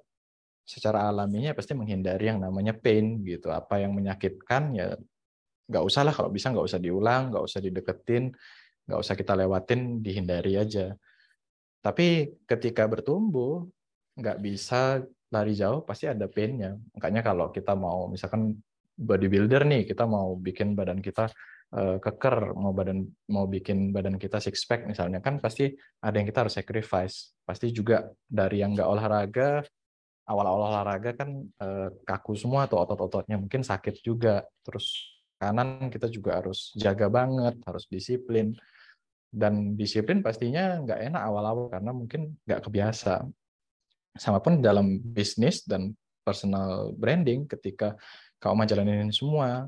secara 0.62 1.10
alaminya 1.10 1.52
pasti 1.52 1.74
menghindari 1.74 2.32
yang 2.32 2.40
namanya 2.40 2.72
pain 2.72 3.20
gitu. 3.26 3.52
Apa 3.52 3.82
yang 3.82 3.92
menyakitkan 3.92 4.72
ya 4.72 4.96
nggak 5.68 5.84
usah 5.84 6.02
lah 6.04 6.14
kalau 6.16 6.32
bisa 6.32 6.48
nggak 6.52 6.66
usah 6.66 6.80
diulang, 6.80 7.32
nggak 7.32 7.44
usah 7.44 7.60
dideketin, 7.60 8.32
nggak 8.88 9.00
usah 9.00 9.14
kita 9.14 9.32
lewatin, 9.36 10.00
dihindari 10.00 10.56
aja. 10.56 10.96
Tapi 11.82 12.30
ketika 12.48 12.86
bertumbuh 12.86 13.66
nggak 14.16 14.38
bisa 14.44 15.02
lari 15.32 15.56
jauh 15.56 15.82
pasti 15.82 16.08
ada 16.08 16.28
painnya. 16.28 16.76
Makanya 16.96 17.24
kalau 17.24 17.48
kita 17.48 17.72
mau 17.72 18.06
misalkan 18.06 18.56
bodybuilder 18.96 19.64
nih, 19.64 19.82
kita 19.88 20.04
mau 20.04 20.36
bikin 20.36 20.76
badan 20.76 21.00
kita 21.00 21.32
keker 21.72 22.52
mau 22.52 22.76
badan 22.76 23.08
mau 23.32 23.48
bikin 23.48 23.96
badan 23.96 24.20
kita 24.20 24.36
six 24.44 24.68
pack 24.68 24.84
misalnya 24.84 25.24
kan 25.24 25.40
pasti 25.40 25.72
ada 26.04 26.20
yang 26.20 26.28
kita 26.28 26.44
harus 26.44 26.54
sacrifice. 26.60 27.32
Pasti 27.40 27.72
juga 27.72 28.12
dari 28.28 28.60
yang 28.60 28.76
nggak 28.76 28.88
olahraga 28.88 29.64
awal-awal 30.28 30.70
olahraga 30.70 31.10
kan 31.18 31.30
uh, 31.58 31.88
kaku 32.06 32.38
semua 32.38 32.70
atau 32.70 32.78
otot-ototnya 32.82 33.40
mungkin 33.40 33.66
sakit 33.66 34.04
juga. 34.04 34.46
Terus 34.62 35.18
kanan 35.40 35.90
kita 35.90 36.06
juga 36.06 36.38
harus 36.38 36.70
jaga 36.78 37.10
banget 37.10 37.58
harus 37.66 37.84
disiplin. 37.90 38.54
Dan 39.32 39.74
disiplin 39.80 40.20
pastinya 40.20 40.76
nggak 40.76 41.08
enak 41.08 41.22
awal-awal 41.24 41.66
karena 41.72 41.90
mungkin 41.90 42.36
nggak 42.44 42.68
kebiasa. 42.68 43.24
Sama 44.12 44.44
pun 44.44 44.60
dalam 44.60 45.00
bisnis 45.00 45.64
dan 45.64 45.96
personal 46.20 46.92
branding 46.94 47.48
ketika 47.48 47.96
kau 48.36 48.54
menjalani 48.54 49.08
ini 49.08 49.14
semua 49.14 49.66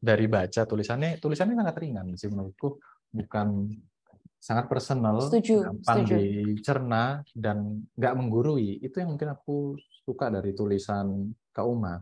dari 0.00 0.26
baca 0.26 0.64
tulisannya 0.64 1.20
tulisannya 1.20 1.56
sangat 1.56 1.76
ringan 1.76 2.06
sih 2.16 2.28
menurutku. 2.32 2.80
Bukan 3.12 3.68
sangat 4.42 4.66
personal 4.66 5.22
setuju, 5.22 5.62
gampang 5.62 6.02
setuju. 6.02 6.14
dicerna 6.18 7.04
dan 7.36 7.84
nggak 7.94 8.14
menggurui. 8.16 8.80
Itu 8.80 8.98
yang 9.04 9.14
mungkin 9.14 9.36
aku 9.36 9.76
suka 10.02 10.32
dari 10.32 10.56
tulisan 10.56 11.30
Kak 11.52 11.66
Uma. 11.68 12.00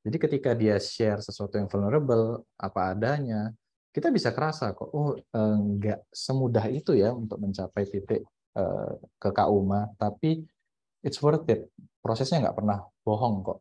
Jadi 0.00 0.16
ketika 0.16 0.52
dia 0.52 0.76
share 0.80 1.20
sesuatu 1.20 1.60
yang 1.60 1.68
vulnerable 1.68 2.46
apa 2.56 2.96
adanya 2.96 3.52
kita 3.90 4.08
bisa 4.14 4.30
kerasa 4.30 4.70
kok 4.72 4.88
oh 4.94 5.18
eh, 5.18 5.56
nggak 5.60 6.14
semudah 6.14 6.70
itu 6.70 6.94
ya 6.94 7.10
untuk 7.10 7.42
mencapai 7.42 7.84
titik 7.88 8.22
eh, 8.54 8.92
ke 9.16 9.28
Kak 9.32 9.48
Uma. 9.48 9.88
Tapi 9.96 10.44
it's 11.02 11.18
worth 11.24 11.48
it. 11.48 11.64
Prosesnya 12.00 12.48
nggak 12.48 12.56
pernah 12.60 12.80
bohong 13.02 13.42
kok 13.44 13.58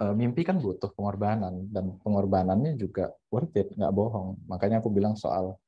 mimpi 0.00 0.42
kan 0.42 0.58
butuh 0.58 0.90
pengorbanan 0.96 1.68
dan 1.70 1.94
pengorbanannya 2.02 2.74
juga 2.74 3.12
worth 3.30 3.54
it, 3.54 3.70
nggak 3.76 3.92
bohong. 3.94 4.40
Makanya 4.50 4.82
aku 4.82 4.90
bilang 4.90 5.14
soal 5.14 5.58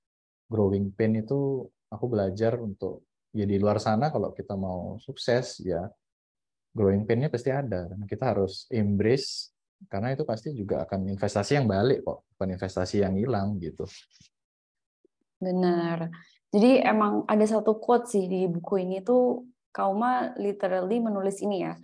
growing 0.50 0.90
pain 0.90 1.14
itu 1.14 1.69
aku 1.93 2.04
belajar 2.11 2.59
untuk 2.59 3.07
ya 3.35 3.47
di 3.47 3.59
luar 3.59 3.78
sana 3.78 4.11
kalau 4.11 4.31
kita 4.31 4.54
mau 4.54 4.99
sukses 5.02 5.59
ya 5.62 5.87
growing 6.75 7.07
pain-nya 7.07 7.31
pasti 7.31 7.54
ada 7.54 7.87
dan 7.87 8.02
kita 8.07 8.35
harus 8.35 8.66
embrace 8.75 9.54
karena 9.87 10.14
itu 10.14 10.26
pasti 10.26 10.50
juga 10.54 10.83
akan 10.87 11.12
investasi 11.14 11.61
yang 11.61 11.66
balik 11.71 12.02
kok, 12.02 12.26
bukan 12.35 12.49
investasi 12.57 13.04
yang 13.04 13.14
hilang 13.14 13.61
gitu. 13.61 13.85
Benar. 15.38 16.09
Jadi 16.49 16.81
emang 16.81 17.26
ada 17.26 17.45
satu 17.45 17.76
quote 17.83 18.09
sih 18.09 18.25
di 18.31 18.47
buku 18.47 18.87
ini 18.87 19.02
tuh 19.02 19.45
Kauma 19.75 20.31
literally 20.38 21.02
menulis 21.02 21.43
ini 21.43 21.66
ya 21.66 21.75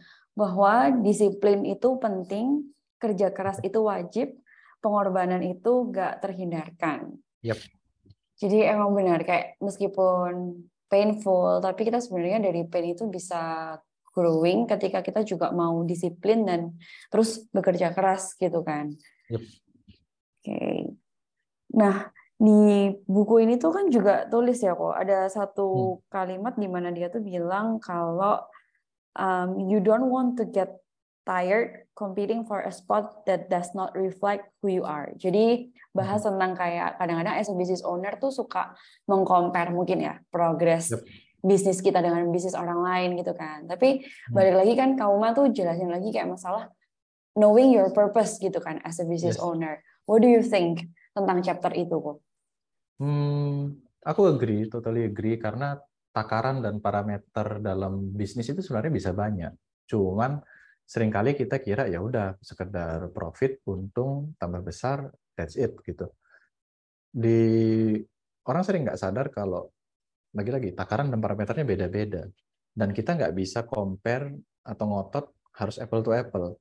bahwa 0.41 0.89
disiplin 1.05 1.69
itu 1.69 2.01
penting, 2.01 2.73
kerja 2.97 3.29
keras 3.29 3.61
itu 3.61 3.85
wajib, 3.85 4.33
pengorbanan 4.81 5.45
itu 5.45 5.93
gak 5.93 6.25
terhindarkan. 6.25 7.21
Yep. 7.45 7.61
Jadi 8.41 8.65
emang 8.65 8.97
benar 8.97 9.21
kayak 9.21 9.61
meskipun 9.61 10.65
painful, 10.89 11.61
tapi 11.61 11.85
kita 11.85 12.01
sebenarnya 12.01 12.41
dari 12.41 12.65
pain 12.65 12.97
itu 12.97 13.05
bisa 13.05 13.77
growing 14.17 14.65
ketika 14.65 15.05
kita 15.05 15.21
juga 15.29 15.53
mau 15.53 15.85
disiplin 15.85 16.49
dan 16.49 16.73
terus 17.13 17.45
bekerja 17.53 17.93
keras 17.93 18.33
gitu 18.41 18.65
kan. 18.65 18.97
Yep. 19.29 19.45
Oke. 19.45 19.53
Okay. 20.41 20.79
Nah, 21.77 22.09
di 22.41 22.89
buku 23.05 23.45
ini 23.45 23.61
tuh 23.61 23.77
kan 23.77 23.93
juga 23.93 24.25
tulis 24.33 24.57
ya 24.65 24.73
kok 24.73 24.97
ada 24.97 25.29
satu 25.29 26.01
hmm. 26.01 26.09
kalimat 26.09 26.57
di 26.57 26.69
mana 26.73 26.89
dia 26.89 27.13
tuh 27.13 27.21
bilang 27.21 27.77
kalau 27.77 28.41
um, 29.17 29.71
you 29.71 29.81
don't 29.81 30.11
want 30.11 30.39
to 30.39 30.45
get 30.47 30.79
tired 31.27 31.87
competing 31.95 32.43
for 32.43 32.65
a 32.65 32.73
spot 32.73 33.23
that 33.29 33.47
does 33.53 33.71
not 33.77 33.95
reflect 33.95 34.51
who 34.61 34.73
you 34.73 34.83
are. 34.83 35.13
Jadi 35.21 35.71
bahas 35.95 36.23
mm-hmm. 36.23 36.37
tentang 36.37 36.53
kayak 36.59 36.91
kadang-kadang 36.99 37.35
as 37.39 37.49
a 37.51 37.55
business 37.55 37.85
owner 37.85 38.17
tuh 38.19 38.33
suka 38.33 38.75
mengcompare 39.07 39.71
mungkin 39.71 40.01
ya 40.01 40.15
progress 40.33 40.91
yep. 40.91 41.05
bisnis 41.45 41.85
kita 41.85 42.01
dengan 42.01 42.27
bisnis 42.33 42.57
orang 42.57 42.81
lain 42.83 43.21
gitu 43.21 43.37
kan. 43.37 43.69
Tapi 43.69 44.03
hmm. 44.03 44.33
balik 44.35 44.55
lagi 44.65 44.73
kan 44.75 44.97
Kauma 44.97 45.37
tuh 45.37 45.53
jelasin 45.53 45.93
lagi 45.93 46.11
kayak 46.11 46.35
masalah 46.35 46.73
knowing 47.39 47.71
your 47.71 47.93
purpose 47.95 48.41
gitu 48.41 48.59
kan 48.59 48.81
as 48.83 48.99
a 48.99 49.07
business 49.07 49.39
yes. 49.39 49.45
owner. 49.45 49.85
What 50.09 50.25
do 50.25 50.29
you 50.29 50.43
think 50.43 50.91
tentang 51.15 51.45
chapter 51.45 51.71
itu 51.77 51.95
kok? 51.95 52.19
Hmm, 53.01 53.81
aku 54.03 54.35
agree, 54.35 54.69
totally 54.69 55.09
agree 55.09 55.41
karena 55.41 55.81
takaran 56.11 56.63
dan 56.63 56.83
parameter 56.83 57.63
dalam 57.63 58.11
bisnis 58.15 58.51
itu 58.51 58.61
sebenarnya 58.61 58.93
bisa 58.93 59.11
banyak. 59.15 59.53
Cuman 59.87 60.43
sering 60.83 61.11
kali 61.15 61.39
kita 61.39 61.63
kira 61.63 61.87
ya 61.87 62.03
udah 62.03 62.35
sekedar 62.43 63.15
profit, 63.15 63.63
untung, 63.71 64.35
tambah 64.35 64.67
besar, 64.67 65.07
that's 65.39 65.55
it 65.55 65.79
gitu. 65.87 66.11
Di 67.11 67.41
orang 68.47 68.63
sering 68.67 68.83
nggak 68.87 68.99
sadar 68.99 69.31
kalau 69.31 69.71
lagi-lagi 70.35 70.75
takaran 70.75 71.11
dan 71.11 71.19
parameternya 71.19 71.67
beda-beda 71.67 72.23
dan 72.71 72.89
kita 72.95 73.19
nggak 73.19 73.35
bisa 73.35 73.67
compare 73.67 74.31
atau 74.63 74.85
ngotot 74.87 75.27
harus 75.59 75.79
apple 75.79 76.03
to 76.03 76.11
apple. 76.15 76.59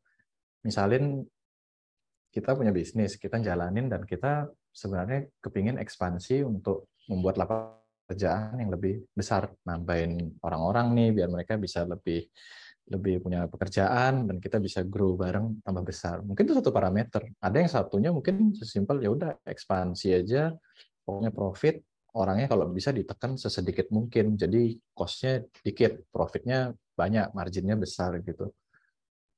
Misalin 0.65 1.25
kita 2.29 2.53
punya 2.53 2.69
bisnis, 2.69 3.17
kita 3.17 3.41
jalanin 3.41 3.89
dan 3.89 4.05
kita 4.05 4.45
sebenarnya 4.69 5.25
kepingin 5.41 5.81
ekspansi 5.81 6.45
untuk 6.45 6.93
membuat 7.09 7.41
lapangan 7.41 7.78
kerjaan 8.09 8.57
yang 8.57 8.73
lebih 8.73 9.05
besar, 9.13 9.53
nambahin 9.61 10.41
orang-orang 10.41 10.97
nih 10.97 11.09
biar 11.21 11.29
mereka 11.29 11.61
bisa 11.61 11.85
lebih 11.85 12.25
lebih 12.89 13.21
punya 13.21 13.45
pekerjaan 13.45 14.25
dan 14.25 14.41
kita 14.41 14.57
bisa 14.57 14.81
grow 14.81 15.13
bareng 15.13 15.61
tambah 15.61 15.85
besar. 15.85 16.25
Mungkin 16.25 16.41
itu 16.49 16.57
satu 16.57 16.73
parameter. 16.73 17.21
Ada 17.37 17.57
yang 17.61 17.69
satunya 17.69 18.09
mungkin 18.09 18.49
sesimpel 18.57 19.05
ya 19.05 19.13
udah 19.13 19.45
ekspansi 19.45 20.25
aja, 20.25 20.49
pokoknya 21.05 21.29
profit, 21.29 21.85
orangnya 22.17 22.49
kalau 22.49 22.65
bisa 22.73 22.89
ditekan 22.89 23.37
sesedikit 23.37 23.93
mungkin. 23.93 24.33
Jadi 24.33 24.73
cost-nya 24.97 25.45
dikit, 25.61 26.09
profitnya 26.09 26.73
banyak, 26.97 27.29
marginnya 27.37 27.77
besar 27.77 28.17
gitu. 28.25 28.49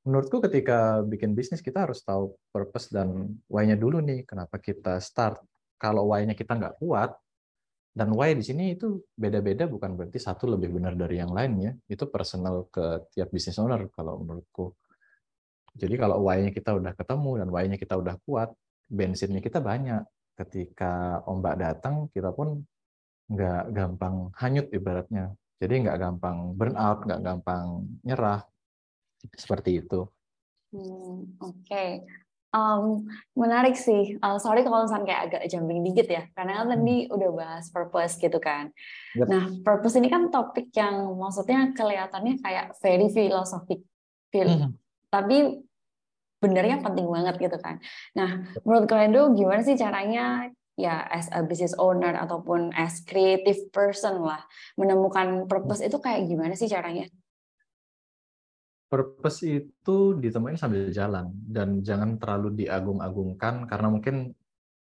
Menurutku 0.07 0.41
ketika 0.41 1.03
bikin 1.05 1.37
bisnis 1.37 1.61
kita 1.61 1.85
harus 1.85 2.01
tahu 2.01 2.33
purpose 2.49 2.89
dan 2.89 3.37
why-nya 3.51 3.77
dulu 3.77 4.01
nih, 4.01 4.25
kenapa 4.25 4.57
kita 4.57 4.97
start. 4.97 5.43
Kalau 5.77 6.09
why-nya 6.09 6.33
kita 6.33 6.57
nggak 6.57 6.81
kuat, 6.81 7.20
dan 7.91 8.15
why 8.15 8.31
di 8.31 8.39
sini 8.39 8.79
itu 8.79 9.03
beda-beda 9.11 9.67
bukan 9.67 9.99
berarti 9.99 10.15
satu 10.15 10.47
lebih 10.47 10.79
benar 10.79 10.95
dari 10.95 11.19
yang 11.19 11.35
lainnya. 11.35 11.75
Itu 11.91 12.07
personal 12.07 12.71
ke 12.71 13.11
tiap 13.11 13.27
business 13.35 13.59
owner 13.59 13.91
kalau 13.91 14.23
menurutku. 14.23 14.71
Jadi 15.75 15.95
kalau 15.99 16.23
why-nya 16.23 16.55
kita 16.55 16.71
udah 16.75 16.95
ketemu 16.95 17.31
dan 17.43 17.47
why-nya 17.51 17.75
kita 17.75 17.99
udah 17.99 18.15
kuat, 18.23 18.51
bensinnya 18.87 19.43
kita 19.43 19.59
banyak. 19.59 20.03
Ketika 20.35 21.19
ombak 21.27 21.59
datang, 21.59 22.07
kita 22.15 22.31
pun 22.31 22.63
nggak 23.27 23.75
gampang 23.75 24.31
hanyut 24.39 24.67
ibaratnya. 24.71 25.35
Jadi 25.59 25.87
nggak 25.87 25.99
gampang 25.99 26.55
burn 26.55 26.75
out, 26.79 27.03
nggak 27.03 27.21
gampang 27.23 27.87
nyerah. 28.07 28.43
Seperti 29.35 29.83
itu. 29.83 30.07
Hmm, 30.71 31.27
Oke, 31.43 31.67
okay. 31.67 31.91
Um, 32.51 33.07
menarik 33.31 33.79
sih. 33.79 34.19
Uh, 34.19 34.35
sorry 34.35 34.67
kalau 34.67 34.83
misalnya 34.83 35.07
kayak 35.07 35.21
agak 35.31 35.43
jumping 35.47 35.87
dikit 35.87 36.07
ya, 36.11 36.23
karena 36.35 36.59
kan 36.59 36.75
tadi 36.75 37.07
hmm. 37.07 37.15
udah 37.15 37.29
bahas 37.31 37.65
purpose 37.71 38.19
gitu 38.19 38.43
kan. 38.43 38.75
Yep. 39.15 39.27
Nah, 39.31 39.43
purpose 39.63 39.95
ini 39.95 40.11
kan 40.11 40.27
topik 40.27 40.67
yang 40.75 41.15
maksudnya 41.15 41.71
kelihatannya 41.71 42.43
kayak 42.43 42.75
very 42.83 43.07
philosophic, 43.07 43.87
feel. 44.35 44.51
Hmm. 44.51 44.75
tapi 45.11 45.59
benernya 46.41 46.81
penting 46.81 47.05
banget 47.05 47.35
gitu 47.37 47.57
kan. 47.61 47.77
Nah, 48.17 48.49
menurut 48.65 48.89
kalian 48.89 49.11
tuh 49.13 49.25
gimana 49.37 49.61
sih 49.61 49.77
caranya 49.77 50.49
ya 50.79 51.05
as 51.05 51.29
a 51.29 51.45
business 51.45 51.77
owner 51.77 52.17
ataupun 52.17 52.73
as 52.73 53.05
creative 53.05 53.69
person 53.69 54.23
lah 54.23 54.41
menemukan 54.79 55.45
purpose 55.45 55.85
itu 55.85 56.01
kayak 56.01 56.25
gimana 56.25 56.57
sih 56.57 56.65
caranya? 56.65 57.05
Purpose 58.91 59.47
itu 59.47 60.19
ditemuin 60.19 60.59
sambil 60.59 60.91
jalan 60.91 61.31
dan 61.47 61.79
jangan 61.79 62.19
terlalu 62.19 62.67
diagung-agungkan 62.67 63.63
karena 63.63 63.87
mungkin 63.87 64.35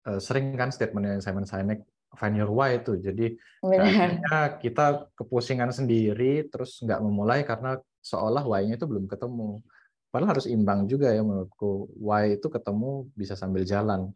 uh, 0.09 0.17
sering 0.17 0.57
kan 0.57 0.73
statementnya 0.73 1.21
Simon 1.21 1.45
Sinek 1.45 1.85
find 2.17 2.33
your 2.33 2.49
why 2.49 2.81
itu. 2.81 2.97
Jadi 2.97 3.37
akhirnya 3.61 4.57
kita 4.57 5.13
kepusingan 5.13 5.69
sendiri 5.69 6.49
terus 6.49 6.81
nggak 6.81 6.97
memulai 7.05 7.45
karena 7.45 7.77
seolah 8.01 8.41
why-nya 8.41 8.81
itu 8.81 8.89
belum 8.89 9.05
ketemu. 9.05 9.61
Padahal 10.09 10.33
harus 10.33 10.49
imbang 10.49 10.89
juga 10.89 11.13
ya 11.13 11.21
menurutku 11.21 11.93
why 12.01 12.33
itu 12.33 12.49
ketemu 12.49 13.05
bisa 13.13 13.37
sambil 13.37 13.61
jalan. 13.61 14.09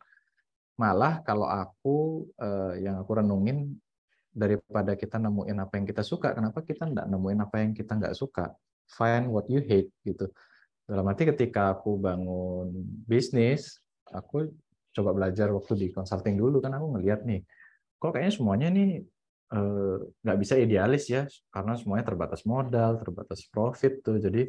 Malah 0.73 1.21
kalau 1.21 1.45
aku 1.45 2.25
uh, 2.41 2.73
yang 2.81 2.97
aku 2.97 3.21
renungin 3.21 3.77
daripada 4.33 4.97
kita 4.97 5.21
nemuin 5.21 5.61
apa 5.61 5.77
yang 5.77 5.85
kita 5.85 6.01
suka 6.01 6.33
kenapa 6.33 6.65
kita 6.65 6.89
nggak 6.89 7.05
nemuin 7.05 7.39
apa 7.45 7.55
yang 7.61 7.77
kita 7.77 7.93
nggak 7.93 8.17
suka 8.17 8.49
find 8.89 9.31
what 9.31 9.45
you 9.47 9.63
hate 9.63 9.89
gitu. 10.03 10.27
Dalam 10.83 11.07
arti 11.07 11.23
ketika 11.29 11.71
aku 11.73 11.95
bangun 11.95 12.67
bisnis, 13.07 13.79
aku 14.11 14.51
coba 14.93 15.11
belajar 15.15 15.49
waktu 15.49 15.73
di 15.79 15.87
consulting 15.89 16.35
dulu 16.37 16.59
kan 16.61 16.75
aku 16.77 16.99
ngeliat 16.99 17.25
nih, 17.25 17.41
kok 17.97 18.13
kayaknya 18.13 18.33
semuanya 18.35 18.67
nih 18.69 18.89
eh, 19.55 19.97
nggak 20.23 20.37
bisa 20.43 20.53
idealis 20.59 21.03
ya, 21.09 21.23
karena 21.49 21.73
semuanya 21.79 22.05
terbatas 22.05 22.41
modal, 22.45 22.99
terbatas 23.01 23.39
profit 23.49 24.03
tuh. 24.05 24.19
Jadi 24.21 24.43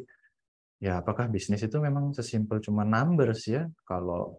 ya 0.83 0.99
apakah 1.01 1.31
bisnis 1.31 1.63
itu 1.63 1.77
memang 1.79 2.11
sesimpel 2.11 2.59
cuma 2.61 2.83
numbers 2.83 3.47
ya? 3.47 3.65
Kalau 3.87 4.37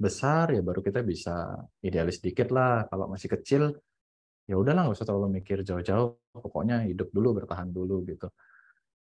besar 0.00 0.52
ya 0.56 0.60
baru 0.64 0.80
kita 0.80 1.00
bisa 1.04 1.56
idealis 1.84 2.20
dikit 2.24 2.48
lah. 2.52 2.84
Kalau 2.88 3.08
masih 3.12 3.28
kecil 3.32 3.62
ya 4.48 4.54
udahlah 4.60 4.88
nggak 4.88 4.96
usah 4.96 5.06
terlalu 5.08 5.40
mikir 5.40 5.64
jauh-jauh. 5.64 6.20
Pokoknya 6.30 6.86
hidup 6.86 7.10
dulu, 7.10 7.42
bertahan 7.42 7.68
dulu 7.72 8.06
gitu. 8.06 8.28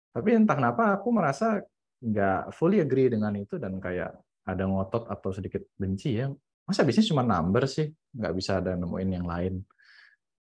Tapi 0.09 0.29
entah 0.35 0.57
kenapa 0.57 0.97
aku 0.97 1.09
merasa 1.13 1.61
nggak 1.99 2.55
fully 2.55 2.79
agree 2.79 3.11
dengan 3.11 3.35
itu 3.35 3.59
dan 3.59 3.77
kayak 3.77 4.15
ada 4.47 4.63
ngotot 4.65 5.05
atau 5.05 5.29
sedikit 5.29 5.61
benci 5.77 6.17
ya. 6.17 6.27
Masa 6.65 6.85
bisnis 6.85 7.09
cuma 7.09 7.25
number 7.25 7.65
sih? 7.69 7.89
Nggak 8.13 8.33
bisa 8.33 8.51
ada 8.61 8.73
nemuin 8.73 9.09
yang 9.09 9.27
lain. 9.27 9.61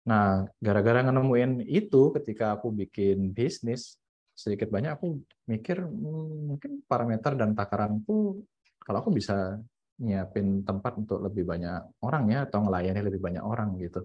Nah, 0.07 0.47
gara-gara 0.63 1.03
nemuin 1.03 1.67
itu 1.67 2.15
ketika 2.15 2.55
aku 2.55 2.71
bikin 2.71 3.35
bisnis, 3.35 3.99
sedikit 4.37 4.71
banyak 4.71 4.95
aku 4.95 5.19
mikir 5.49 5.83
hmm, 5.83 6.55
mungkin 6.55 6.73
parameter 6.87 7.35
dan 7.35 7.57
takaranku 7.57 8.45
kalau 8.85 8.99
aku 9.03 9.11
bisa 9.11 9.59
nyiapin 9.97 10.63
tempat 10.63 11.01
untuk 11.01 11.25
lebih 11.25 11.49
banyak 11.49 12.05
orang 12.05 12.29
ya 12.29 12.45
atau 12.45 12.69
ngelayani 12.69 13.01
lebih 13.01 13.19
banyak 13.19 13.43
orang 13.43 13.75
gitu. 13.81 14.05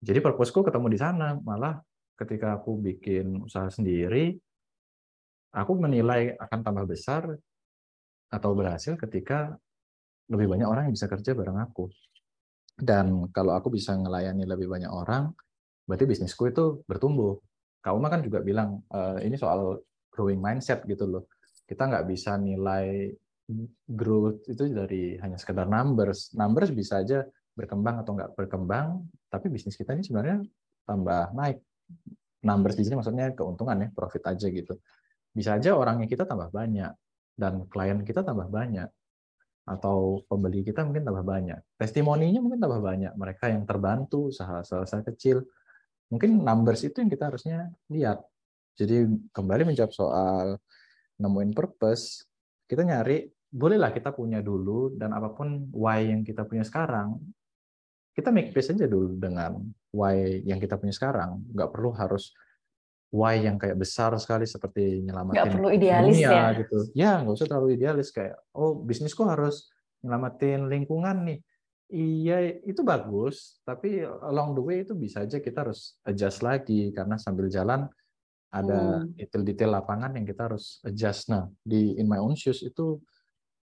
Jadi 0.00 0.18
purpose-ku 0.20 0.64
ketemu 0.64 0.86
di 0.92 0.98
sana. 1.00 1.36
Malah 1.40 1.80
ketika 2.16 2.60
aku 2.60 2.76
bikin 2.78 3.44
usaha 3.44 3.68
sendiri, 3.72 4.36
aku 5.50 5.72
menilai 5.78 6.34
akan 6.38 6.60
tambah 6.62 6.86
besar 6.86 7.26
atau 8.30 8.50
berhasil 8.54 8.94
ketika 8.94 9.58
lebih 10.30 10.46
banyak 10.46 10.68
orang 10.70 10.82
yang 10.88 10.94
bisa 10.94 11.10
kerja 11.10 11.34
bareng 11.34 11.58
aku. 11.58 11.90
Dan 12.78 13.28
kalau 13.34 13.58
aku 13.58 13.68
bisa 13.68 13.98
ngelayani 13.98 14.46
lebih 14.46 14.70
banyak 14.70 14.88
orang, 14.88 15.34
berarti 15.84 16.06
bisnisku 16.06 16.48
itu 16.48 16.80
bertumbuh. 16.86 17.36
Kak 17.82 17.92
Uma 17.92 18.08
kan 18.08 18.22
juga 18.22 18.40
bilang, 18.40 18.80
e, 18.86 19.26
ini 19.26 19.34
soal 19.34 19.82
growing 20.08 20.38
mindset 20.38 20.86
gitu 20.86 21.04
loh. 21.04 21.22
Kita 21.66 21.90
nggak 21.90 22.06
bisa 22.06 22.38
nilai 22.38 23.10
growth 23.84 24.46
itu 24.46 24.70
dari 24.70 25.18
hanya 25.18 25.36
sekedar 25.36 25.66
numbers. 25.66 26.32
Numbers 26.38 26.70
bisa 26.70 27.02
aja 27.02 27.26
berkembang 27.52 28.06
atau 28.06 28.14
nggak 28.14 28.32
berkembang, 28.38 29.10
tapi 29.26 29.50
bisnis 29.50 29.74
kita 29.74 29.98
ini 29.98 30.06
sebenarnya 30.06 30.38
tambah 30.86 31.34
naik. 31.34 31.58
Numbers 32.40 32.78
di 32.78 32.82
sini 32.86 32.96
maksudnya 32.96 33.34
keuntungan 33.36 33.76
ya, 33.84 33.88
profit 33.92 34.24
aja 34.30 34.46
gitu 34.48 34.78
bisa 35.30 35.56
aja 35.56 35.74
orangnya 35.78 36.10
kita 36.10 36.26
tambah 36.26 36.50
banyak 36.50 36.92
dan 37.38 37.64
klien 37.70 38.02
kita 38.02 38.20
tambah 38.26 38.50
banyak 38.50 38.90
atau 39.70 40.26
pembeli 40.26 40.66
kita 40.66 40.82
mungkin 40.82 41.06
tambah 41.06 41.22
banyak. 41.22 41.60
Testimoninya 41.78 42.42
mungkin 42.42 42.58
tambah 42.58 42.82
banyak 42.82 43.12
mereka 43.14 43.52
yang 43.52 43.62
terbantu 43.62 44.34
usaha-usaha 44.34 45.06
kecil. 45.14 45.46
Mungkin 46.10 46.42
numbers 46.42 46.82
itu 46.82 46.98
yang 46.98 47.10
kita 47.12 47.30
harusnya 47.30 47.70
lihat. 47.86 48.18
Jadi 48.74 49.06
kembali 49.30 49.70
menjawab 49.70 49.92
soal 49.94 50.58
nemuin 51.20 51.52
purpose 51.52 52.24
kita 52.64 52.82
nyari 52.82 53.28
bolehlah 53.50 53.92
kita 53.92 54.14
punya 54.14 54.40
dulu 54.40 54.94
dan 54.94 55.12
apa 55.12 55.34
pun 55.34 55.68
why 55.74 56.06
yang 56.06 56.22
kita 56.22 56.46
punya 56.46 56.62
sekarang 56.62 57.18
kita 58.14 58.30
make 58.30 58.50
peace 58.50 58.70
aja 58.70 58.90
dulu 58.90 59.18
dengan 59.18 59.58
why 59.94 60.42
yang 60.42 60.58
kita 60.58 60.74
punya 60.78 60.94
sekarang. 60.94 61.46
Nggak 61.54 61.70
perlu 61.70 61.94
harus 61.94 62.34
why 63.10 63.34
yang 63.34 63.58
kayak 63.58 63.76
besar 63.76 64.14
sekali 64.22 64.46
seperti 64.46 65.02
nyelamatin 65.02 65.38
gak 65.42 65.52
perlu 65.54 65.68
idealis 65.74 66.14
dunia, 66.16 66.30
ya 66.30 66.44
gitu. 66.62 66.78
Ya, 66.94 67.12
nggak 67.20 67.34
usah 67.34 67.46
terlalu 67.50 67.68
idealis 67.74 68.08
kayak 68.14 68.38
oh 68.54 68.78
bisnisku 68.78 69.26
harus 69.26 69.68
nyelamatin 70.00 70.70
lingkungan 70.70 71.26
nih. 71.26 71.40
Iya, 71.90 72.62
itu 72.62 72.86
bagus, 72.86 73.58
tapi 73.66 74.06
along 74.06 74.54
the 74.54 74.62
way 74.62 74.86
itu 74.86 74.94
bisa 74.94 75.26
aja 75.26 75.42
kita 75.42 75.66
harus 75.66 75.98
adjust 76.06 76.38
lagi 76.46 76.94
karena 76.94 77.18
sambil 77.18 77.50
jalan 77.50 77.90
ada 78.54 79.02
hmm. 79.02 79.18
detail-detail 79.18 79.74
lapangan 79.82 80.14
yang 80.14 80.22
kita 80.22 80.46
harus 80.46 80.78
adjust. 80.86 81.34
Nah, 81.34 81.50
di 81.58 81.98
in 81.98 82.06
my 82.06 82.22
own 82.22 82.38
shoes 82.38 82.62
itu 82.62 83.02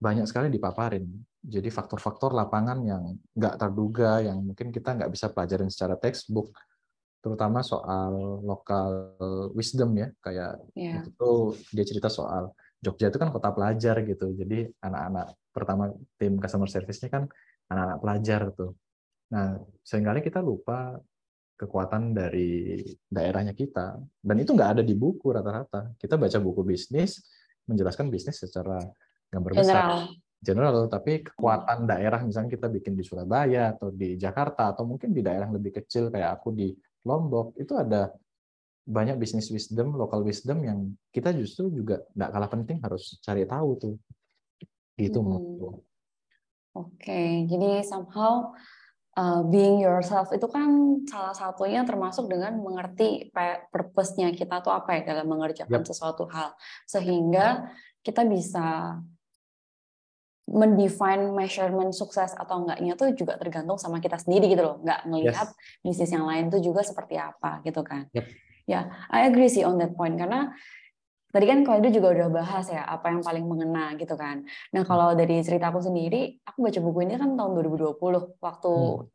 banyak 0.01 0.25
sekali 0.25 0.49
dipaparin. 0.49 1.05
Jadi 1.41 1.69
faktor-faktor 1.69 2.33
lapangan 2.33 2.81
yang 2.81 3.17
nggak 3.37 3.53
terduga, 3.61 4.21
yang 4.25 4.41
mungkin 4.41 4.73
kita 4.73 4.97
nggak 4.97 5.13
bisa 5.13 5.29
pelajarin 5.29 5.69
secara 5.69 5.93
textbook, 5.93 6.53
terutama 7.19 7.65
soal 7.65 8.41
lokal 8.45 9.17
wisdom 9.57 9.91
ya 9.97 10.07
kayak 10.21 10.61
yeah. 10.77 11.01
itu 11.03 11.57
dia 11.73 11.85
cerita 11.85 12.07
soal 12.07 12.53
Jogja 12.77 13.09
itu 13.09 13.17
kan 13.17 13.33
kota 13.33 13.49
pelajar 13.49 14.05
gitu. 14.05 14.37
Jadi 14.37 14.69
anak-anak 14.85 15.33
pertama 15.49 15.89
tim 16.21 16.37
customer 16.37 16.69
service-nya 16.69 17.09
kan 17.09 17.23
anak-anak 17.73 17.99
pelajar 17.99 18.41
tuh. 18.53 18.77
Nah 19.33 19.57
sering 19.81 20.05
kali 20.05 20.21
kita 20.21 20.45
lupa 20.45 20.93
kekuatan 21.57 22.13
dari 22.13 22.85
daerahnya 23.09 23.57
kita. 23.57 23.97
Dan 24.21 24.37
itu 24.37 24.53
nggak 24.53 24.77
ada 24.77 24.83
di 24.85 24.93
buku 24.93 25.33
rata-rata. 25.33 25.89
Kita 25.97 26.21
baca 26.21 26.37
buku 26.37 26.61
bisnis 26.61 27.25
menjelaskan 27.67 28.07
bisnis 28.13 28.39
secara 28.39 28.79
gambar 29.27 29.51
besar 29.57 29.65
General. 29.67 29.99
general 30.39 30.87
tapi 30.87 31.19
kekuatan 31.25 31.83
daerah 31.83 32.23
misalnya 32.23 32.55
kita 32.55 32.71
bikin 32.71 32.95
di 32.95 33.03
Surabaya 33.03 33.75
atau 33.75 33.91
di 33.91 34.15
Jakarta 34.15 34.71
atau 34.71 34.87
mungkin 34.87 35.11
di 35.11 35.19
daerah 35.19 35.51
yang 35.51 35.57
lebih 35.59 35.83
kecil 35.83 36.07
kayak 36.07 36.39
aku 36.39 36.55
di 36.55 36.71
Lombok 37.07 37.55
itu 37.55 37.71
ada 37.79 38.11
banyak 38.87 39.15
bisnis 39.19 39.47
wisdom, 39.51 39.95
local 39.95 40.23
wisdom 40.23 40.63
yang 40.63 40.79
kita 41.11 41.31
justru 41.35 41.71
juga 41.71 42.03
nggak 42.15 42.31
kalah 42.31 42.49
penting 42.51 42.77
harus 42.83 43.19
cari 43.23 43.47
tahu 43.47 43.69
tuh. 43.79 43.95
Gitu 44.99 45.19
Hmm. 45.19 45.25
menurutku. 45.27 45.87
Oke, 46.77 47.47
jadi 47.49 47.81
somehow 47.81 48.53
uh, 49.17 49.41
being 49.49 49.81
yourself 49.81 50.29
itu 50.29 50.45
kan 50.45 51.01
salah 51.09 51.33
satunya 51.33 51.81
termasuk 51.81 52.29
dengan 52.29 52.53
mengerti 52.61 53.33
purpose-nya 53.73 54.29
kita 54.37 54.61
tuh 54.61 54.71
apa 54.71 55.01
ya 55.01 55.15
dalam 55.15 55.25
mengerjakan 55.25 55.81
Yap. 55.81 55.89
sesuatu 55.89 56.29
hal. 56.29 56.53
Sehingga 56.85 57.73
kita 58.05 58.23
bisa 58.29 59.01
mendefine 60.47 61.35
measurement 61.35 61.91
sukses 61.91 62.31
atau 62.31 62.63
enggaknya 62.63 62.95
tuh 62.95 63.11
juga 63.11 63.35
tergantung 63.35 63.75
sama 63.75 63.99
kita 63.99 64.15
sendiri 64.15 64.47
gitu 64.47 64.63
loh. 64.63 64.75
Nggak 64.79 64.99
ngelihat 65.03 65.47
bisnis 65.83 66.07
yang 66.07 66.23
lain 66.23 66.47
tuh 66.47 66.63
juga 66.63 66.81
seperti 66.87 67.19
apa 67.19 67.59
gitu 67.67 67.83
kan. 67.83 68.07
Yap. 68.15 68.25
Ya, 68.67 68.91
I 69.11 69.27
agree 69.27 69.51
sih 69.51 69.63
on 69.63 69.79
that 69.79 69.95
point 69.95 70.15
karena 70.15 70.51
tadi 71.31 71.45
kan 71.47 71.63
kalau 71.67 71.83
itu 71.83 71.99
juga 71.99 72.15
udah 72.15 72.27
bahas 72.31 72.67
ya 72.67 72.83
apa 72.83 73.11
yang 73.11 73.19
paling 73.23 73.43
mengena 73.43 73.95
gitu 73.99 74.15
kan. 74.15 74.47
Nah 74.71 74.83
kalau 74.87 75.11
dari 75.15 75.43
ceritaku 75.43 75.83
sendiri, 75.83 76.39
aku 76.43 76.63
baca 76.63 76.79
buku 76.79 76.99
ini 77.03 77.19
kan 77.19 77.35
tahun 77.35 77.51
2020 77.51 78.39
waktu 78.39 78.71
Hmm. 78.71 79.07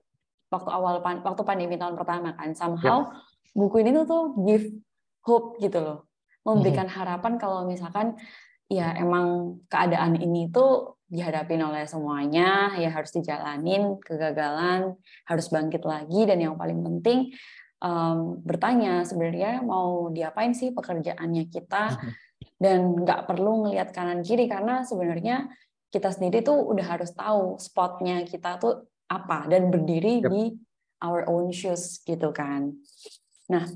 waktu 0.53 0.69
awal 0.69 1.01
pan- 1.01 1.25
waktu 1.25 1.43
pandemi 1.49 1.81
tahun 1.81 1.97
pertama 1.97 2.37
kan. 2.37 2.53
Somehow 2.53 3.09
buku 3.57 3.81
ini 3.81 3.97
tuh 3.97 4.05
tuh 4.05 4.23
give 4.45 4.69
hope 5.25 5.57
gitu 5.61 5.81
loh, 5.81 6.09
memberikan 6.45 6.89
harapan 6.89 7.41
kalau 7.41 7.65
misalkan 7.65 8.17
ya 8.69 8.93
emang 8.97 9.61
keadaan 9.69 10.17
ini 10.17 10.49
tuh 10.49 10.92
dihadapin 11.13 11.61
oleh 11.61 11.85
semuanya, 11.85 12.73
ya 12.81 12.89
harus 12.89 13.13
dijalanin 13.13 14.01
kegagalan, 14.01 14.97
harus 15.29 15.47
bangkit 15.53 15.85
lagi 15.85 16.25
dan 16.25 16.41
yang 16.41 16.57
paling 16.57 16.81
penting 16.81 17.37
em, 17.85 18.19
bertanya 18.41 19.05
sebenarnya 19.05 19.61
mau 19.61 20.09
diapain 20.09 20.57
sih 20.57 20.73
pekerjaannya 20.73 21.53
kita 21.53 22.01
dan 22.57 22.97
nggak 22.97 23.29
perlu 23.29 23.69
ngelihat 23.69 23.93
kanan 23.93 24.25
kiri 24.25 24.49
karena 24.49 24.87
sebenarnya 24.89 25.53
kita 25.93 26.09
sendiri 26.09 26.41
tuh 26.41 26.57
udah 26.57 26.87
harus 26.97 27.13
tahu 27.13 27.61
spotnya 27.61 28.25
kita 28.25 28.57
tuh 28.57 28.89
apa 29.13 29.45
dan 29.53 29.69
berdiri 29.69 30.25
Yap. 30.25 30.31
di 30.33 30.43
our 31.05 31.29
own 31.29 31.53
shoes 31.53 32.01
gitu 32.07 32.33
kan. 32.33 32.73
Nah, 33.53 33.69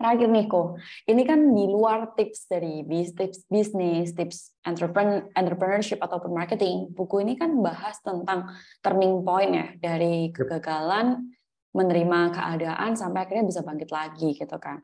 terakhir 0.00 0.32
nih 0.32 0.48
Ko, 0.48 0.80
ini 1.04 1.28
kan 1.28 1.52
di 1.52 1.68
luar 1.68 2.16
tips 2.16 2.48
dari 2.48 2.80
bis- 2.80 3.12
tips 3.12 3.44
bisnis, 3.52 4.16
tips 4.16 4.56
entrepreneur, 4.64 5.28
entrepreneurship 5.36 6.00
ataupun 6.00 6.32
marketing, 6.32 6.88
buku 6.96 7.20
ini 7.20 7.36
kan 7.36 7.52
bahas 7.60 8.00
tentang 8.00 8.48
turning 8.80 9.20
point 9.20 9.52
ya 9.52 9.66
dari 9.76 10.32
kegagalan 10.32 11.36
menerima 11.76 12.32
keadaan 12.32 12.96
sampai 12.96 13.28
akhirnya 13.28 13.44
bisa 13.44 13.60
bangkit 13.60 13.92
lagi 13.92 14.32
gitu 14.32 14.56
kan. 14.56 14.80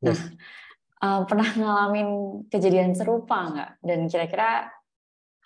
Nah, 0.00 0.14
Yes. 0.14 0.22
uh, 1.02 1.26
pernah 1.26 1.50
ngalamin 1.50 2.08
kejadian 2.48 2.94
serupa 2.94 3.50
nggak? 3.50 3.70
Dan 3.84 4.06
kira-kira 4.06 4.70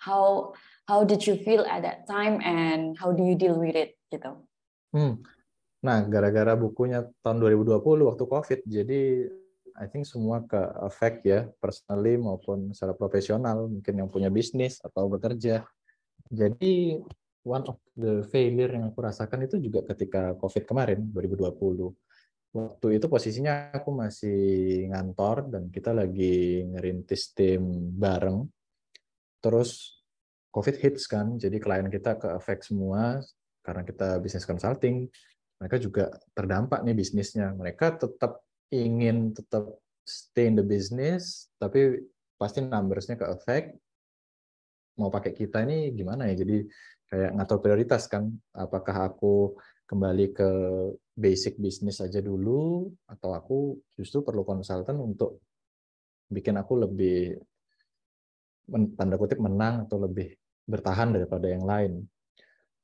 how 0.05 0.53
how 0.85 1.01
did 1.01 1.25
you 1.25 1.33
feel 1.41 1.65
at 1.65 1.81
that 1.81 2.05
time 2.05 2.37
and 2.45 2.93
how 3.01 3.09
do 3.09 3.25
you 3.25 3.33
deal 3.33 3.57
with 3.57 3.73
it 3.73 3.97
gitu? 4.13 4.45
Hmm. 4.93 5.19
Nah, 5.85 6.01
gara-gara 6.09 6.57
bukunya 6.57 7.05
tahun 7.21 7.37
2020 7.45 8.09
waktu 8.09 8.23
COVID, 8.25 8.59
jadi 8.65 9.01
I 9.77 9.85
think 9.91 10.09
semua 10.09 10.41
ke 10.41 10.57
affect 10.81 11.21
ya, 11.29 11.45
personally 11.61 12.17
maupun 12.17 12.73
secara 12.73 12.97
profesional, 12.97 13.69
mungkin 13.69 13.93
yang 14.01 14.09
punya 14.09 14.33
bisnis 14.33 14.81
atau 14.81 15.05
bekerja. 15.05 15.61
Jadi 16.25 16.97
one 17.45 17.65
of 17.69 17.77
the 17.93 18.25
failure 18.33 18.73
yang 18.73 18.89
aku 18.89 19.05
rasakan 19.05 19.45
itu 19.45 19.61
juga 19.61 19.85
ketika 19.85 20.33
COVID 20.41 20.65
kemarin, 20.65 21.05
2020. 21.13 21.93
Waktu 22.55 22.87
itu 22.97 23.05
posisinya 23.11 23.75
aku 23.75 23.91
masih 23.93 24.39
ngantor 24.89 25.53
dan 25.53 25.69
kita 25.69 25.91
lagi 25.93 26.65
ngerintis 26.65 27.35
tim 27.35 27.61
bareng. 27.93 28.47
Terus 29.43 30.01
COVID 30.49 30.81
hits 30.81 31.05
kan, 31.05 31.35
jadi 31.35 31.59
klien 31.59 31.91
kita 31.91 32.15
ke 32.15 32.31
affect 32.31 32.71
semua 32.71 33.19
karena 33.59 33.83
kita 33.83 34.23
bisnis 34.23 34.47
consulting, 34.47 35.11
mereka 35.59 35.77
juga 35.79 36.05
terdampak 36.35 36.83
nih 36.83 36.95
bisnisnya. 36.95 37.55
Mereka 37.55 38.01
tetap 38.01 38.43
ingin 38.71 39.31
tetap 39.31 39.79
stay 40.05 40.51
in 40.51 40.59
the 40.59 40.65
business, 40.65 41.49
tapi 41.57 42.05
pasti 42.35 42.61
numbers-nya 42.61 43.15
ke 43.15 43.25
affect. 43.25 43.67
Mau 44.99 45.11
pakai 45.11 45.35
kita 45.35 45.63
ini 45.67 45.91
gimana 45.91 46.27
ya? 46.31 46.39
Jadi 46.39 46.63
kayak 47.07 47.31
ngatur 47.35 47.59
prioritas 47.63 48.07
kan. 48.07 48.31
Apakah 48.55 49.11
aku 49.11 49.55
kembali 49.85 50.25
ke 50.33 50.49
basic 51.15 51.61
bisnis 51.61 52.01
aja 52.03 52.19
dulu, 52.19 52.89
atau 53.07 53.31
aku 53.31 53.57
justru 53.95 54.25
perlu 54.25 54.43
konsultan 54.43 54.97
untuk 54.99 55.39
bikin 56.25 56.57
aku 56.57 56.73
lebih 56.83 57.37
tanda 58.97 59.15
kutip 59.15 59.37
menang 59.37 59.85
atau 59.85 60.01
lebih 60.01 60.33
bertahan 60.65 61.13
daripada 61.13 61.45
yang 61.45 61.63
lain. 61.63 62.01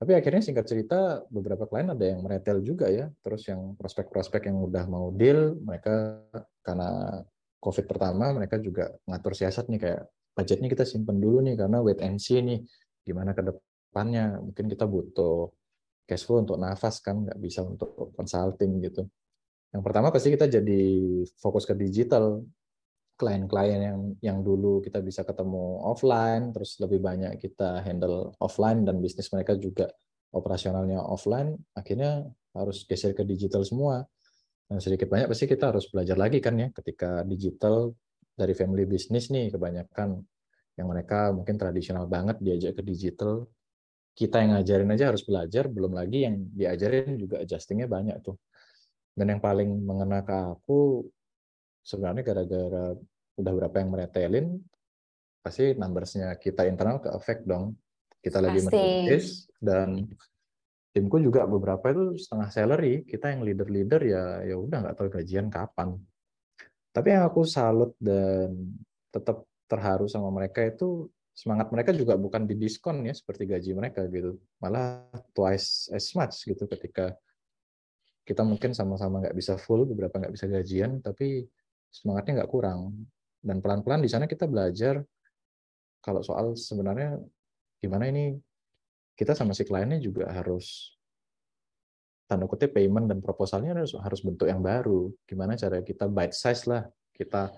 Tapi 0.02 0.18
akhirnya 0.18 0.42
singkat 0.42 0.66
cerita 0.66 1.22
beberapa 1.30 1.70
klien 1.70 1.94
ada 1.94 2.02
yang 2.02 2.26
meretel 2.26 2.66
juga 2.66 2.90
ya. 2.90 3.14
Terus 3.22 3.46
yang 3.46 3.78
prospek-prospek 3.78 4.50
yang 4.50 4.58
udah 4.66 4.90
mau 4.90 5.14
deal, 5.14 5.54
mereka 5.62 6.26
karena 6.66 7.22
COVID 7.62 7.86
pertama 7.86 8.34
mereka 8.34 8.58
juga 8.58 8.90
ngatur 9.06 9.38
siasat 9.38 9.70
nih 9.70 9.78
kayak 9.78 10.02
budgetnya 10.34 10.74
kita 10.74 10.90
simpen 10.90 11.22
dulu 11.22 11.46
nih 11.46 11.54
karena 11.54 11.86
wait 11.86 12.02
and 12.02 12.18
see 12.18 12.42
nih 12.42 12.66
gimana 13.06 13.38
ke 13.38 13.46
depannya. 13.46 14.42
Mungkin 14.42 14.74
kita 14.74 14.90
butuh 14.90 15.54
cash 16.10 16.26
flow 16.26 16.42
untuk 16.42 16.58
nafas 16.58 16.98
kan, 16.98 17.22
nggak 17.22 17.38
bisa 17.38 17.62
untuk 17.62 17.94
consulting 18.18 18.82
gitu. 18.82 19.06
Yang 19.70 19.84
pertama 19.86 20.10
pasti 20.10 20.34
kita 20.34 20.50
jadi 20.50 20.82
fokus 21.38 21.70
ke 21.70 21.78
digital. 21.78 22.42
Klien-klien 23.22 23.78
yang 23.78 24.00
yang 24.18 24.38
dulu 24.42 24.82
kita 24.82 24.98
bisa 25.06 25.22
ketemu 25.22 25.78
offline, 25.86 26.50
terus 26.50 26.82
lebih 26.82 26.98
banyak 26.98 27.38
kita 27.38 27.86
handle 27.86 28.34
offline 28.42 28.82
dan 28.82 28.98
bisnis 28.98 29.30
mereka 29.30 29.54
juga 29.62 29.94
operasionalnya 30.34 30.98
offline, 30.98 31.54
akhirnya 31.78 32.26
harus 32.58 32.82
geser 32.90 33.14
ke 33.14 33.22
digital 33.22 33.62
semua. 33.62 34.02
Dan 34.66 34.82
sedikit 34.82 35.06
banyak 35.06 35.30
pasti 35.30 35.46
kita 35.46 35.70
harus 35.70 35.86
belajar 35.94 36.18
lagi 36.18 36.42
kan 36.42 36.58
ya, 36.58 36.74
ketika 36.74 37.22
digital 37.28 37.94
dari 38.34 38.58
family 38.58 38.90
business 38.90 39.30
nih 39.30 39.54
kebanyakan 39.54 40.18
yang 40.80 40.88
mereka 40.90 41.30
mungkin 41.30 41.62
tradisional 41.62 42.10
banget 42.10 42.42
diajak 42.42 42.80
ke 42.80 42.82
digital, 42.82 43.46
kita 44.18 44.42
yang 44.42 44.58
ngajarin 44.58 44.90
aja 44.98 45.14
harus 45.14 45.22
belajar, 45.22 45.70
belum 45.70 45.94
lagi 45.94 46.26
yang 46.26 46.42
diajarin 46.58 47.22
juga 47.22 47.44
adjustingnya 47.46 47.86
banyak 47.86 48.18
tuh. 48.26 48.40
Dan 49.14 49.38
yang 49.38 49.42
paling 49.44 49.70
mengena 49.84 50.24
ke 50.24 50.34
aku 50.34 51.06
sebenarnya 51.84 52.24
gara-gara 52.24 52.96
udah 53.42 53.54
berapa 53.54 53.76
yang 53.82 53.90
meretelin, 53.90 54.48
pasti 55.42 55.74
numbers-nya 55.74 56.38
kita 56.38 56.70
internal 56.70 57.02
ke 57.02 57.10
effect 57.18 57.44
dong. 57.50 57.76
Kita 58.22 58.38
lagi 58.38 58.62
merintis 58.62 59.50
dan 59.58 60.06
timku 60.94 61.18
juga 61.18 61.50
beberapa 61.50 61.90
itu 61.90 62.22
setengah 62.22 62.50
salary, 62.54 63.02
kita 63.02 63.34
yang 63.34 63.42
leader-leader 63.42 64.02
ya 64.06 64.24
ya 64.46 64.56
udah 64.62 64.78
nggak 64.86 64.96
tahu 64.96 65.10
gajian 65.10 65.50
kapan. 65.50 65.98
Tapi 66.94 67.08
yang 67.18 67.26
aku 67.26 67.48
salut 67.48 67.98
dan 67.98 68.78
tetap 69.10 69.48
terharu 69.66 70.06
sama 70.06 70.30
mereka 70.30 70.62
itu 70.62 71.08
semangat 71.32 71.72
mereka 71.72 71.96
juga 71.96 72.20
bukan 72.20 72.44
di 72.44 72.60
diskon 72.60 73.08
ya 73.08 73.16
seperti 73.16 73.48
gaji 73.48 73.72
mereka 73.74 74.06
gitu. 74.12 74.38
Malah 74.60 75.08
twice 75.34 75.90
as 75.90 76.12
much 76.14 76.46
gitu 76.46 76.68
ketika 76.68 77.16
kita 78.22 78.46
mungkin 78.46 78.78
sama-sama 78.78 79.24
nggak 79.24 79.34
bisa 79.34 79.58
full, 79.58 79.88
beberapa 79.90 80.22
nggak 80.22 80.34
bisa 80.36 80.46
gajian, 80.46 81.02
tapi 81.02 81.48
semangatnya 81.90 82.44
nggak 82.44 82.52
kurang. 82.52 83.08
Dan 83.42 83.58
pelan-pelan 83.60 84.06
di 84.06 84.10
sana 84.10 84.30
kita 84.30 84.46
belajar 84.46 85.02
kalau 86.02 86.22
soal 86.22 86.54
sebenarnya 86.54 87.18
gimana 87.82 88.10
ini 88.10 88.38
kita 89.18 89.34
sama 89.34 89.54
si 89.58 89.66
kliennya 89.66 90.02
juga 90.02 90.30
harus 90.30 90.98
tanda 92.30 92.48
kutip 92.48 92.72
payment 92.72 93.12
dan 93.12 93.20
proposalnya 93.20 93.76
harus 93.76 93.98
harus 94.00 94.22
bentuk 94.24 94.48
yang 94.48 94.64
baru. 94.64 95.12
Gimana 95.28 95.60
cara 95.60 95.84
kita 95.84 96.08
bite 96.08 96.32
size 96.32 96.64
lah, 96.70 96.88
kita 97.12 97.52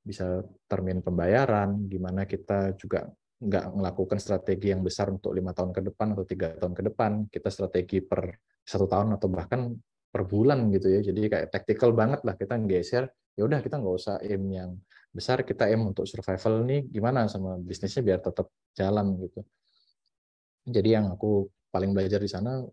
bisa 0.00 0.40
termin 0.64 1.04
pembayaran, 1.04 1.84
gimana 1.90 2.24
kita 2.24 2.72
juga 2.80 3.04
nggak 3.44 3.76
melakukan 3.76 4.16
strategi 4.16 4.72
yang 4.72 4.80
besar 4.80 5.12
untuk 5.12 5.36
lima 5.36 5.52
tahun 5.52 5.76
ke 5.76 5.92
depan 5.92 6.16
atau 6.16 6.24
tiga 6.24 6.56
tahun 6.56 6.72
ke 6.72 6.82
depan, 6.88 7.10
kita 7.28 7.48
strategi 7.52 8.00
per 8.00 8.40
satu 8.64 8.88
tahun 8.88 9.20
atau 9.20 9.28
bahkan 9.28 9.76
per 10.08 10.24
bulan 10.24 10.72
gitu 10.72 10.88
ya. 10.88 11.00
Jadi 11.04 11.20
kayak 11.28 11.52
tactical 11.52 11.92
banget 11.92 12.24
lah 12.24 12.32
kita 12.38 12.56
geser. 12.64 13.04
Ya 13.36 13.44
udah 13.44 13.60
kita 13.60 13.76
nggak 13.76 13.96
usah 13.98 14.16
aim 14.24 14.46
yang 14.48 14.70
besar, 15.14 15.46
kita 15.46 15.70
aim 15.70 15.80
untuk 15.86 16.04
survival 16.10 16.66
nih 16.66 16.90
gimana 16.90 17.30
sama 17.30 17.54
bisnisnya 17.62 18.02
biar 18.02 18.18
tetap 18.18 18.50
jalan 18.74 19.14
gitu. 19.22 19.40
Jadi 20.66 20.88
yang 20.98 21.14
aku 21.14 21.46
paling 21.70 21.94
belajar 21.94 22.18
di 22.18 22.26
sana 22.26 22.66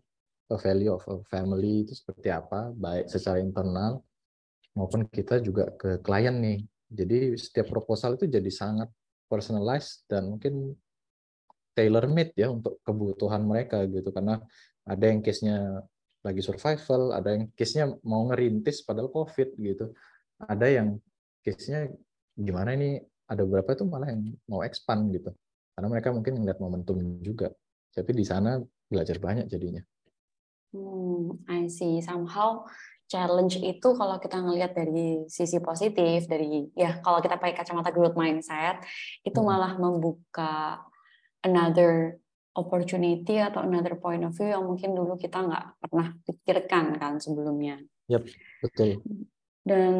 a 0.50 0.56
value 0.58 0.92
of 0.92 1.04
a 1.06 1.16
family 1.30 1.86
itu 1.86 1.94
seperti 1.94 2.28
apa, 2.28 2.74
baik 2.74 3.06
secara 3.06 3.38
internal 3.38 4.02
maupun 4.74 5.06
kita 5.06 5.38
juga 5.38 5.70
ke 5.78 6.02
klien 6.02 6.34
nih. 6.34 6.60
Jadi 6.92 7.38
setiap 7.38 7.72
proposal 7.72 8.20
itu 8.20 8.28
jadi 8.28 8.50
sangat 8.52 8.90
personalized 9.30 10.04
dan 10.10 10.36
mungkin 10.36 10.76
tailor 11.72 12.04
made 12.04 12.36
ya 12.36 12.52
untuk 12.52 12.82
kebutuhan 12.84 13.40
mereka 13.48 13.88
gitu 13.88 14.12
karena 14.12 14.44
ada 14.84 15.04
yang 15.08 15.24
case-nya 15.24 15.80
lagi 16.22 16.42
survival, 16.44 17.16
ada 17.16 17.34
yang 17.34 17.44
case-nya 17.56 17.96
mau 18.04 18.28
ngerintis 18.28 18.84
padahal 18.84 19.08
COVID 19.10 19.58
gitu. 19.58 19.90
Ada 20.42 20.66
yang 20.68 20.88
case-nya 21.42 21.90
gimana 22.36 22.74
ini 22.76 23.00
ada 23.28 23.42
beberapa 23.48 23.72
itu 23.72 23.84
malah 23.88 24.12
yang 24.12 24.32
mau 24.48 24.60
expand 24.64 25.08
gitu. 25.12 25.32
Karena 25.72 25.88
mereka 25.88 26.12
mungkin 26.12 26.42
ngeliat 26.42 26.58
momentum 26.60 27.00
juga. 27.24 27.48
Tapi 27.92 28.10
di 28.12 28.24
sana 28.24 28.60
belajar 28.88 29.16
banyak 29.16 29.48
jadinya. 29.48 29.80
Hmm, 30.72 31.44
I 31.48 31.68
see. 31.68 32.00
Somehow 32.00 32.64
challenge 33.08 33.60
itu 33.60 33.88
kalau 33.92 34.16
kita 34.16 34.40
ngelihat 34.40 34.72
dari 34.72 35.28
sisi 35.28 35.60
positif 35.60 36.24
dari 36.24 36.64
ya 36.72 36.96
kalau 37.04 37.20
kita 37.20 37.36
pakai 37.36 37.52
kacamata 37.52 37.92
growth 37.92 38.16
mindset 38.16 38.80
itu 39.20 39.36
hmm. 39.36 39.48
malah 39.52 39.76
membuka 39.76 40.80
another 41.44 42.16
opportunity 42.56 43.40
atau 43.40 43.64
another 43.64 43.96
point 44.00 44.24
of 44.24 44.32
view 44.32 44.52
yang 44.52 44.64
mungkin 44.64 44.96
dulu 44.96 45.16
kita 45.20 45.44
nggak 45.44 45.64
pernah 45.80 46.16
pikirkan 46.24 46.96
kan 46.96 47.16
sebelumnya. 47.20 47.80
Yep, 48.08 48.22
betul. 48.64 49.00
Dan 49.62 49.92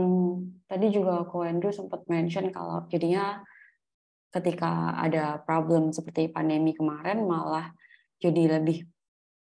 tadi 0.67 0.91
juga 0.91 1.23
aku 1.23 1.47
Andrew 1.47 1.71
sempat 1.71 2.03
mention 2.11 2.51
kalau 2.51 2.83
jadinya 2.91 3.43
ketika 4.33 4.99
ada 4.99 5.39
problem 5.45 5.95
seperti 5.95 6.33
pandemi 6.33 6.75
kemarin 6.75 7.23
malah 7.23 7.71
jadi 8.19 8.59
lebih 8.59 8.89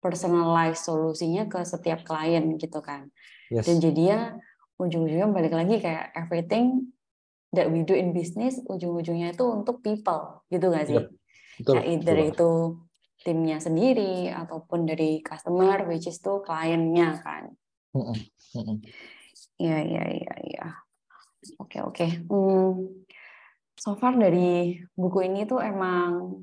personalized 0.04 0.86
solusinya 0.86 1.50
ke 1.50 1.66
setiap 1.66 2.06
klien 2.06 2.60
gitu 2.62 2.84
kan. 2.86 3.10
Yes. 3.50 3.66
Dan 3.66 3.82
jadinya 3.82 4.38
ujung-ujungnya 4.78 5.32
balik 5.32 5.56
lagi 5.56 5.82
kayak 5.82 6.14
everything 6.14 6.94
that 7.56 7.72
we 7.72 7.82
do 7.82 7.96
in 7.96 8.14
business 8.14 8.62
ujung-ujungnya 8.68 9.34
itu 9.34 9.46
untuk 9.48 9.82
people 9.82 10.46
gitu 10.54 10.70
gak 10.70 10.86
sih? 10.86 11.02
Yep. 11.02 11.08
Betul. 11.56 11.74
Kayak 11.74 11.86
either 11.88 12.18
Betul. 12.20 12.30
itu 12.30 12.52
timnya 13.26 13.58
sendiri 13.58 14.30
ataupun 14.30 14.86
dari 14.86 15.24
customer 15.24 15.88
which 15.90 16.06
is 16.06 16.22
tuh 16.22 16.44
kliennya 16.46 17.18
kan. 17.24 17.56
Iya 19.60 19.78
iya 19.84 20.04
iya 20.12 20.36
iya. 20.46 20.66
Oke 21.62 21.80
oke. 21.84 22.06
Hmm, 22.28 23.06
so 23.78 23.94
far 23.96 24.18
dari 24.18 24.80
buku 24.96 25.28
ini 25.28 25.46
tuh 25.46 25.62
emang 25.62 26.42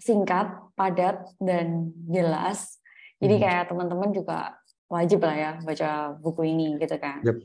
singkat, 0.00 0.72
padat 0.78 1.28
dan 1.36 1.92
jelas. 2.08 2.80
Jadi 3.20 3.36
hmm. 3.36 3.42
kayak 3.44 3.64
teman-teman 3.68 4.10
juga 4.16 4.56
wajib 4.90 5.22
lah 5.22 5.36
ya 5.36 5.52
baca 5.60 6.16
buku 6.18 6.50
ini 6.50 6.80
gitu 6.80 6.96
kan. 6.96 7.20
Yep. 7.22 7.38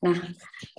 Nah, 0.00 0.16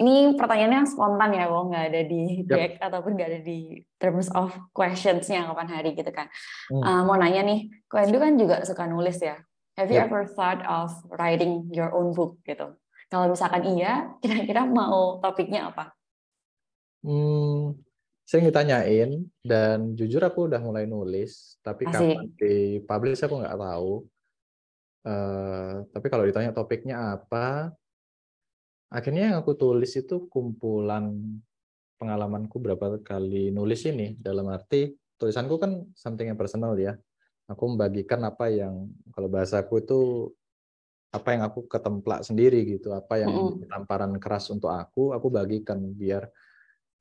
ini 0.01 0.33
pertanyaannya 0.33 0.81
spontan 0.89 1.37
ya, 1.37 1.45
Wong, 1.45 1.69
nggak 1.69 1.85
ada 1.93 2.01
di 2.09 2.41
deck 2.41 2.81
yep. 2.81 2.85
ataupun 2.89 3.13
nggak 3.13 3.29
ada 3.29 3.41
di 3.45 3.77
terms 4.01 4.33
of 4.33 4.49
questions-nya 4.73 5.45
kapan 5.45 5.69
hari 5.69 5.93
gitu 5.93 6.09
kan. 6.09 6.25
Hmm. 6.73 6.81
Uh, 6.81 7.01
mau 7.05 7.21
nanya 7.21 7.45
nih, 7.45 7.69
Koendu 7.85 8.17
kan 8.17 8.33
juga 8.33 8.65
suka 8.65 8.89
nulis 8.89 9.21
ya. 9.21 9.37
Have 9.77 9.93
you 9.93 10.01
yep. 10.01 10.09
ever 10.09 10.25
thought 10.25 10.65
of 10.65 10.89
writing 11.13 11.69
your 11.69 11.93
own 11.93 12.17
book 12.17 12.41
gitu? 12.49 12.73
Kalau 13.11 13.27
misalkan 13.27 13.67
iya, 13.75 14.15
kira-kira 14.23 14.63
mau 14.63 15.19
topiknya 15.19 15.67
apa? 15.67 15.91
Hmm, 17.03 17.75
saya 18.31 18.47
ditanyain 18.47 19.27
dan 19.43 19.91
jujur 19.99 20.23
aku 20.23 20.47
udah 20.47 20.63
mulai 20.63 20.87
nulis 20.87 21.59
tapi 21.59 21.83
Asik. 21.83 21.99
kapan 21.99 22.25
di 22.39 22.79
publish 22.87 23.27
aku 23.27 23.43
nggak 23.43 23.59
tahu 23.59 23.93
uh, 25.03 25.83
tapi 25.91 26.07
kalau 26.07 26.23
ditanya 26.23 26.55
topiknya 26.55 27.19
apa 27.19 27.75
akhirnya 28.87 29.35
yang 29.35 29.37
aku 29.43 29.51
tulis 29.59 29.91
itu 29.99 30.31
kumpulan 30.31 31.11
pengalamanku 31.99 32.55
berapa 32.55 33.03
kali 33.03 33.51
nulis 33.51 33.83
ini 33.83 34.15
dalam 34.15 34.47
arti 34.47 34.95
tulisanku 35.19 35.59
kan 35.59 35.83
something 35.91 36.31
yang 36.31 36.39
personal 36.39 36.79
ya 36.79 36.95
aku 37.51 37.63
membagikan 37.67 38.23
apa 38.23 38.47
yang 38.47 38.87
kalau 39.11 39.27
bahasaku 39.27 39.83
itu 39.83 39.99
apa 41.11 41.35
yang 41.35 41.43
aku 41.43 41.67
ketemplak 41.67 42.23
sendiri 42.23 42.63
gitu 42.63 42.95
apa 42.95 43.19
yang 43.19 43.31
mm 43.31 43.67
tamparan 43.67 44.15
keras 44.19 44.47
untuk 44.51 44.71
aku 44.71 45.11
aku 45.11 45.27
bagikan 45.27 45.79
biar 45.95 46.27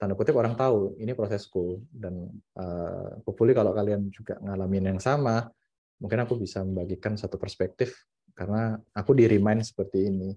tanda 0.01 0.17
kutip 0.17 0.33
orang 0.33 0.57
tahu 0.57 0.97
ini 0.97 1.13
prosesku. 1.13 1.85
Dan 1.93 2.25
uh, 2.57 3.21
hopefully 3.29 3.53
kalau 3.53 3.77
kalian 3.77 4.09
juga 4.09 4.41
ngalamin 4.41 4.97
yang 4.97 5.01
sama 5.03 5.45
mungkin 6.01 6.25
aku 6.25 6.41
bisa 6.41 6.65
membagikan 6.65 7.21
satu 7.21 7.37
perspektif 7.37 8.09
karena 8.33 8.81
aku 8.97 9.13
di 9.13 9.29
remind 9.29 9.61
seperti 9.61 10.09
ini. 10.09 10.33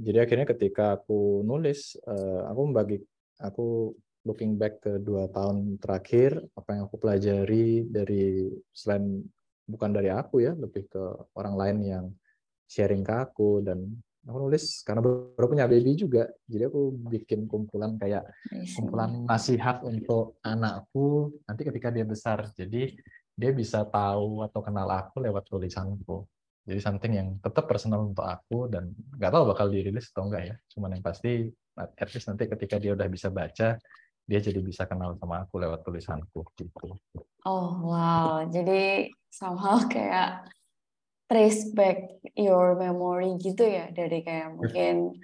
Jadi 0.00 0.18
akhirnya 0.24 0.46
ketika 0.48 0.96
aku 0.96 1.44
nulis 1.44 2.00
uh, 2.08 2.48
aku 2.48 2.60
membagi 2.64 2.96
aku 3.44 3.92
looking 4.24 4.56
back 4.56 4.80
ke 4.80 4.96
dua 5.04 5.28
tahun 5.28 5.76
terakhir 5.76 6.40
apa 6.56 6.70
yang 6.74 6.82
aku 6.88 6.96
pelajari 6.96 7.84
dari 7.86 8.48
selain 8.72 9.20
bukan 9.68 9.90
dari 9.92 10.08
aku 10.08 10.40
ya 10.40 10.56
lebih 10.56 10.88
ke 10.88 11.02
orang 11.36 11.54
lain 11.60 11.78
yang 11.84 12.04
sharing 12.68 13.00
ke 13.02 13.14
aku 13.16 13.64
dan 13.64 13.88
aku 14.28 14.38
nulis 14.44 14.84
karena 14.84 15.00
baru 15.00 15.46
punya 15.48 15.64
baby 15.64 15.96
juga. 15.96 16.28
Jadi 16.44 16.68
aku 16.68 16.92
bikin 17.08 17.48
kumpulan 17.48 17.96
kayak 17.96 18.28
kumpulan 18.76 19.24
nasihat 19.24 19.80
untuk 19.82 20.36
anakku 20.44 21.32
nanti 21.48 21.64
ketika 21.64 21.88
dia 21.88 22.04
besar. 22.04 22.52
Jadi 22.52 22.92
dia 23.32 23.50
bisa 23.56 23.88
tahu 23.88 24.44
atau 24.44 24.60
kenal 24.60 24.86
aku 24.92 25.24
lewat 25.24 25.48
tulisanku. 25.48 26.28
Jadi 26.68 26.80
something 26.84 27.12
yang 27.16 27.28
tetap 27.40 27.64
personal 27.64 28.04
untuk 28.04 28.28
aku 28.28 28.68
dan 28.68 28.92
nggak 29.16 29.32
tahu 29.32 29.44
bakal 29.56 29.66
dirilis 29.72 30.12
atau 30.12 30.28
enggak 30.28 30.42
ya. 30.52 30.54
Cuman 30.76 31.00
yang 31.00 31.02
pasti 31.02 31.48
at 31.78 32.10
least 32.12 32.28
nanti 32.28 32.44
ketika 32.44 32.76
dia 32.76 32.92
udah 32.92 33.08
bisa 33.08 33.32
baca 33.32 33.80
dia 34.28 34.40
jadi 34.44 34.60
bisa 34.60 34.84
kenal 34.84 35.16
sama 35.16 35.48
aku 35.48 35.56
lewat 35.56 35.80
tulisanku 35.88 36.44
gitu. 36.52 37.00
Oh 37.48 37.80
wow. 37.80 38.44
Jadi 38.44 39.08
somehow 39.32 39.80
kayak 39.88 40.44
trace 41.28 41.70
back 41.76 42.18
your 42.34 42.74
memory 42.74 43.36
gitu 43.38 43.68
ya 43.68 43.92
dari 43.92 44.24
kayak 44.24 44.56
mungkin 44.56 45.20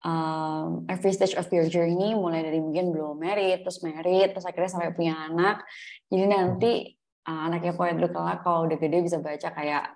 um, 0.00 0.88
every 0.88 1.12
stage 1.12 1.36
of 1.36 1.46
your 1.52 1.68
journey 1.68 2.16
mulai 2.16 2.40
dari 2.40 2.58
mungkin 2.58 2.90
belum 2.90 3.20
married 3.20 3.60
terus 3.62 3.84
married 3.84 4.32
terus 4.32 4.48
akhirnya 4.48 4.72
sampai 4.72 4.96
punya 4.96 5.14
anak 5.28 5.62
jadi 6.08 6.24
nanti 6.24 6.96
uh, 7.28 7.52
anaknya 7.52 7.76
poet 7.76 8.00
kelak 8.00 8.40
kalau 8.42 8.66
udah 8.66 8.78
gede 8.80 8.98
bisa 9.04 9.20
baca 9.20 9.48
kayak 9.52 9.92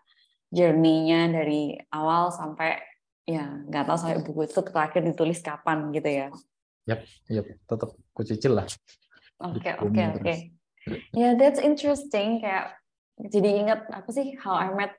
journey-nya 0.53 1.33
dari 1.33 1.75
awal 1.91 2.31
sampai 2.31 2.79
ya 3.27 3.43
nggak 3.67 3.85
tahu 3.91 3.99
sampai 3.99 4.23
buku 4.23 4.47
itu 4.47 4.63
terakhir 4.63 5.03
ditulis 5.03 5.43
kapan 5.43 5.91
gitu 5.91 6.07
ya. 6.07 6.29
Yap, 6.87 7.03
yap, 7.27 7.47
tetap 7.67 7.91
kucicil 8.15 8.63
lah. 8.63 8.67
Oke, 9.43 9.75
oke, 9.83 10.03
oke. 10.23 10.35
Ya, 11.11 11.35
that's 11.35 11.59
interesting. 11.59 12.39
Kayak 12.39 12.79
jadi 13.19 13.67
ingat 13.67 13.91
apa 13.91 14.07
sih 14.15 14.39
How 14.39 14.55
I 14.55 14.71
Met 14.71 14.95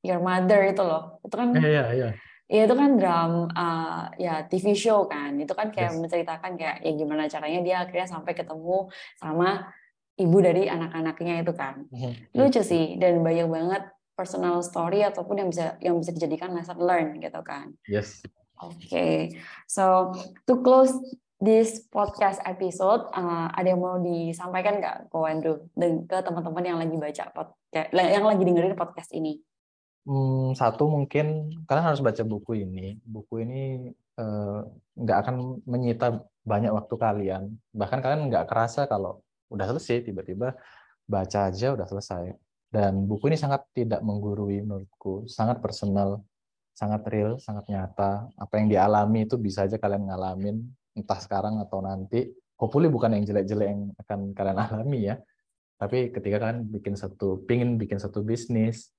Your 0.00 0.20
Mother 0.20 0.72
itu 0.72 0.82
loh. 0.82 1.20
Itu 1.24 1.34
kan 1.36 1.52
Iya, 1.56 1.68
iya, 1.68 1.84
iya. 1.92 2.10
Ya 2.50 2.66
itu 2.66 2.74
kan 2.74 2.98
drum 2.98 3.46
uh, 3.54 4.10
ya 4.18 4.42
TV 4.50 4.74
show 4.74 5.06
kan. 5.06 5.38
Itu 5.38 5.54
kan 5.54 5.70
kayak 5.70 5.94
yes. 5.94 6.00
menceritakan 6.02 6.58
kayak 6.58 6.82
ya 6.82 6.92
gimana 6.98 7.30
caranya 7.30 7.60
dia 7.62 7.76
akhirnya 7.86 8.10
sampai 8.10 8.34
ketemu 8.34 8.90
sama 9.22 9.70
ibu 10.18 10.38
dari 10.42 10.66
anak-anaknya 10.66 11.46
itu 11.46 11.52
kan. 11.54 11.86
Mm-hmm. 11.94 12.34
Lucu 12.34 12.62
sih 12.66 12.98
dan 12.98 13.22
banyak 13.22 13.46
banget 13.46 13.82
personal 14.18 14.60
story 14.66 15.06
ataupun 15.06 15.46
yang 15.46 15.48
bisa 15.48 15.78
yang 15.78 15.96
bisa 16.02 16.10
dijadikan 16.10 16.50
lesson 16.50 16.82
learn 16.82 17.22
gitu 17.22 17.40
kan. 17.46 17.70
Yes. 17.86 18.20
Oke. 18.60 18.76
Okay. 18.84 19.16
So 19.70 20.12
to 20.44 20.58
close 20.60 20.92
this 21.40 21.88
podcast 21.88 22.42
episode, 22.44 23.08
uh, 23.16 23.48
ada 23.56 23.72
yang 23.72 23.80
mau 23.80 23.96
disampaikan 23.96 24.76
nggak, 24.76 25.08
Ko 25.08 25.24
Andrew, 25.24 25.64
ke 26.04 26.18
teman-teman 26.20 26.64
yang 26.68 26.76
lagi 26.76 26.96
baca 27.00 27.24
podcast, 27.32 27.88
yang 27.96 28.28
lagi 28.28 28.42
dengerin 28.44 28.76
podcast 28.76 29.10
ini? 29.16 29.40
Hmm, 30.10 30.58
satu 30.58 30.90
mungkin 30.90 31.54
kalian 31.70 31.86
harus 31.86 32.02
baca 32.02 32.22
buku 32.26 32.66
ini. 32.66 32.98
Buku 33.06 33.46
ini 33.46 33.94
eh, 33.94 34.60
nggak 34.98 35.18
akan 35.22 35.62
menyita 35.70 36.26
banyak 36.42 36.72
waktu 36.74 36.94
kalian. 36.98 37.42
Bahkan 37.70 37.98
kalian 38.02 38.26
nggak 38.26 38.50
kerasa 38.50 38.90
kalau 38.90 39.22
udah 39.54 39.70
selesai, 39.70 40.10
tiba-tiba 40.10 40.58
baca 41.06 41.38
aja 41.46 41.78
udah 41.78 41.86
selesai. 41.86 42.34
Dan 42.74 43.06
buku 43.06 43.30
ini 43.30 43.38
sangat 43.38 43.70
tidak 43.70 44.02
menggurui 44.02 44.66
menurutku, 44.66 45.30
sangat 45.30 45.62
personal, 45.62 46.26
sangat 46.74 47.06
real, 47.06 47.38
sangat 47.38 47.70
nyata. 47.70 48.26
Apa 48.34 48.58
yang 48.58 48.66
dialami 48.66 49.30
itu 49.30 49.38
bisa 49.38 49.62
aja 49.62 49.78
kalian 49.78 50.10
ngalamin, 50.10 50.58
entah 50.98 51.22
sekarang 51.22 51.62
atau 51.62 51.78
nanti. 51.86 52.34
Hopefully 52.58 52.90
bukan 52.90 53.14
yang 53.14 53.24
jelek-jelek 53.30 53.68
yang 53.70 53.82
akan 53.94 54.34
kalian 54.34 54.58
alami 54.66 55.00
ya. 55.06 55.22
Tapi 55.78 56.10
ketika 56.10 56.42
kalian 56.42 56.66
bikin 56.66 56.98
satu, 56.98 57.46
pingin 57.46 57.78
bikin 57.78 58.02
satu 58.02 58.26
bisnis, 58.26 58.90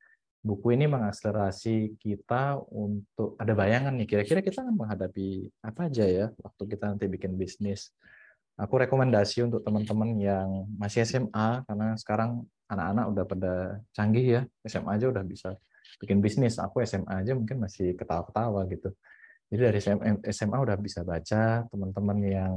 buku 0.41 0.73
ini 0.73 0.89
mengakselerasi 0.89 2.01
kita 2.01 2.57
untuk 2.73 3.37
ada 3.37 3.53
bayangan 3.53 3.93
nih 3.93 4.09
kira-kira 4.09 4.41
kita 4.41 4.65
akan 4.65 4.73
menghadapi 4.73 5.53
apa 5.61 5.85
aja 5.85 6.05
ya 6.05 6.25
waktu 6.41 6.63
kita 6.65 6.83
nanti 6.93 7.05
bikin 7.05 7.37
bisnis. 7.37 7.93
Aku 8.57 8.77
rekomendasi 8.77 9.47
untuk 9.47 9.61
teman-teman 9.65 10.17
yang 10.21 10.69
masih 10.77 11.05
SMA 11.05 11.65
karena 11.65 11.97
sekarang 11.97 12.45
anak-anak 12.69 13.05
udah 13.09 13.25
pada 13.25 13.53
canggih 13.93 14.25
ya 14.25 14.41
SMA 14.65 14.97
aja 14.97 15.09
udah 15.09 15.23
bisa 15.25 15.57
bikin 16.01 16.21
bisnis. 16.21 16.57
Aku 16.57 16.81
SMA 16.85 17.25
aja 17.25 17.33
mungkin 17.37 17.61
masih 17.61 17.93
ketawa-ketawa 17.97 18.65
gitu. 18.69 18.93
Jadi 19.51 19.61
dari 19.67 19.79
SMA 20.31 20.57
udah 20.57 20.77
bisa 20.79 21.03
baca, 21.03 21.67
teman-teman 21.67 22.17
yang 22.23 22.55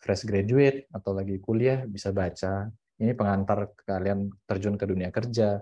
fresh 0.00 0.24
graduate 0.24 0.88
atau 0.88 1.12
lagi 1.12 1.36
kuliah 1.36 1.84
bisa 1.84 2.10
baca. 2.16 2.72
Ini 2.96 3.12
pengantar 3.12 3.76
kalian 3.84 4.32
terjun 4.48 4.80
ke 4.80 4.84
dunia 4.88 5.12
kerja. 5.12 5.60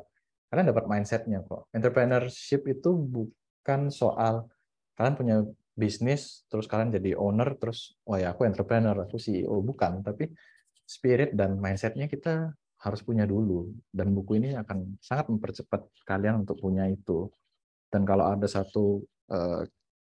Kalian 0.49 0.73
dapat 0.73 0.85
mindsetnya 0.89 1.45
kok. 1.45 1.69
Entrepreneurship 1.77 2.65
itu 2.69 2.97
bukan 2.97 3.93
soal 3.93 4.49
kalian 4.97 5.15
punya 5.15 5.37
bisnis, 5.79 6.43
terus 6.51 6.67
kalian 6.67 6.91
jadi 6.91 7.15
owner, 7.15 7.55
terus 7.61 7.95
wah 8.03 8.19
ya 8.19 8.35
aku 8.35 8.49
entrepreneur, 8.49 8.97
aku 8.97 9.21
CEO, 9.21 9.61
bukan. 9.61 10.03
Tapi 10.03 10.27
spirit 10.89 11.37
dan 11.37 11.61
mindsetnya 11.61 12.09
kita 12.09 12.51
harus 12.81 13.01
punya 13.05 13.29
dulu. 13.29 13.71
Dan 13.93 14.17
buku 14.17 14.41
ini 14.41 14.57
akan 14.57 14.99
sangat 14.99 15.29
mempercepat 15.29 15.85
kalian 16.09 16.43
untuk 16.43 16.59
punya 16.59 16.89
itu. 16.89 17.29
Dan 17.93 18.09
kalau 18.09 18.33
ada 18.33 18.49
satu 18.49 19.05
uh, 19.31 19.63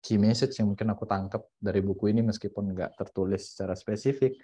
key 0.05 0.21
message 0.21 0.55
yang 0.61 0.71
mungkin 0.71 0.93
aku 0.95 1.03
tangkap 1.03 1.43
dari 1.59 1.83
buku 1.83 2.15
ini 2.15 2.23
meskipun 2.23 2.77
nggak 2.77 2.95
tertulis 2.95 3.57
secara 3.57 3.75
spesifik, 3.75 4.39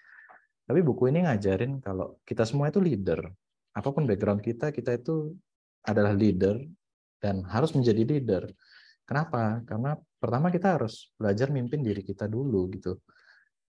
tapi 0.66 0.80
buku 0.82 1.10
ini 1.10 1.22
ngajarin 1.26 1.78
kalau 1.78 2.18
kita 2.26 2.42
semua 2.42 2.70
itu 2.70 2.82
leader. 2.82 3.30
Apa 3.72 3.94
pun 3.94 4.04
background 4.04 4.42
kita, 4.42 4.74
kita 4.74 4.98
itu 4.98 5.32
adalah 5.82 6.14
leader 6.14 6.62
dan 7.22 7.46
harus 7.46 7.70
menjadi 7.74 8.02
leader. 8.02 8.44
Kenapa? 9.06 9.62
Karena 9.66 9.98
pertama 10.18 10.50
kita 10.50 10.78
harus 10.78 11.10
belajar 11.18 11.50
mimpin 11.50 11.82
diri 11.82 12.02
kita 12.02 12.30
dulu 12.30 12.70
gitu. 12.74 12.98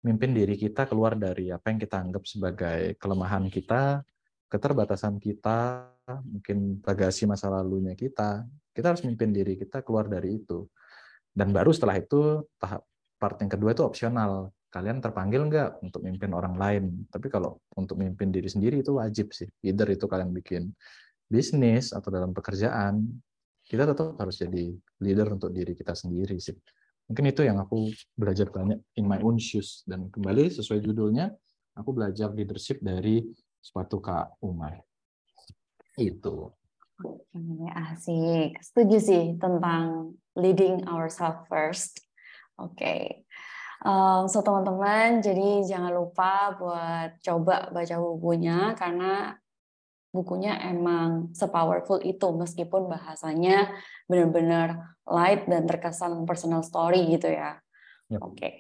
Mimpin 0.04 0.36
diri 0.36 0.60
kita 0.60 0.86
keluar 0.86 1.16
dari 1.16 1.50
apa 1.50 1.72
yang 1.72 1.80
kita 1.80 1.96
anggap 2.02 2.24
sebagai 2.28 3.00
kelemahan 3.00 3.48
kita, 3.48 4.04
keterbatasan 4.52 5.18
kita, 5.18 5.90
mungkin 6.28 6.84
bagasi 6.84 7.26
masa 7.26 7.50
lalunya 7.50 7.96
kita. 7.96 8.46
Kita 8.74 8.94
harus 8.94 9.02
mimpin 9.08 9.32
diri 9.32 9.56
kita 9.56 9.82
keluar 9.82 10.06
dari 10.12 10.44
itu. 10.44 10.68
Dan 11.34 11.50
baru 11.50 11.74
setelah 11.74 11.98
itu 11.98 12.46
tahap 12.62 12.86
part 13.18 13.40
yang 13.42 13.50
kedua 13.50 13.72
itu 13.74 13.82
opsional. 13.82 14.54
Kalian 14.70 15.02
terpanggil 15.02 15.46
nggak 15.50 15.86
untuk 15.86 16.02
mimpin 16.02 16.34
orang 16.34 16.58
lain? 16.58 17.06
Tapi 17.10 17.30
kalau 17.30 17.62
untuk 17.78 17.98
mimpin 17.98 18.34
diri 18.34 18.50
sendiri 18.50 18.82
itu 18.82 18.98
wajib 18.98 19.32
sih. 19.32 19.48
Either 19.66 19.88
itu 19.90 20.06
kalian 20.10 20.34
bikin 20.34 20.74
bisnis 21.34 21.90
atau 21.90 22.14
dalam 22.14 22.30
pekerjaan, 22.30 23.02
kita 23.66 23.90
tetap 23.90 24.14
harus 24.22 24.38
jadi 24.38 24.70
leader 25.02 25.34
untuk 25.34 25.50
diri 25.50 25.74
kita 25.74 25.98
sendiri 25.98 26.38
sih. 26.38 26.54
Mungkin 27.10 27.34
itu 27.34 27.42
yang 27.42 27.58
aku 27.58 27.90
belajar 28.14 28.54
banyak 28.54 28.78
in 29.02 29.10
my 29.10 29.18
own 29.26 29.42
shoes. 29.42 29.82
Dan 29.90 30.14
kembali 30.14 30.54
sesuai 30.54 30.86
judulnya, 30.86 31.34
aku 31.74 31.90
belajar 31.90 32.30
leadership 32.30 32.80
dari 32.86 33.26
sepatu 33.58 33.98
Kak 33.98 34.38
Umar. 34.46 34.78
Itu. 35.98 36.54
Asik. 37.74 38.62
Setuju 38.62 38.98
sih 39.02 39.24
tentang 39.42 40.14
leading 40.38 40.86
ourselves 40.86 41.44
first. 41.50 41.98
Oke. 42.62 42.78
Okay. 42.78 43.04
Um, 43.84 44.32
so 44.32 44.40
teman-teman, 44.40 45.20
jadi 45.20 45.68
jangan 45.68 45.92
lupa 45.92 46.56
buat 46.56 47.20
coba 47.20 47.68
baca 47.68 47.96
bukunya 48.00 48.72
karena 48.80 49.36
bukunya 50.14 50.62
emang 50.70 51.34
sepowerful 51.34 51.98
itu 52.06 52.30
meskipun 52.38 52.86
bahasanya 52.86 53.74
benar-benar 54.06 54.96
light 55.10 55.50
dan 55.50 55.66
terkesan 55.66 56.24
personal 56.30 56.62
story 56.62 57.02
gitu 57.10 57.34
ya. 57.34 57.58
Yep. 58.14 58.22
Oke. 58.22 58.38
Okay. 58.38 58.52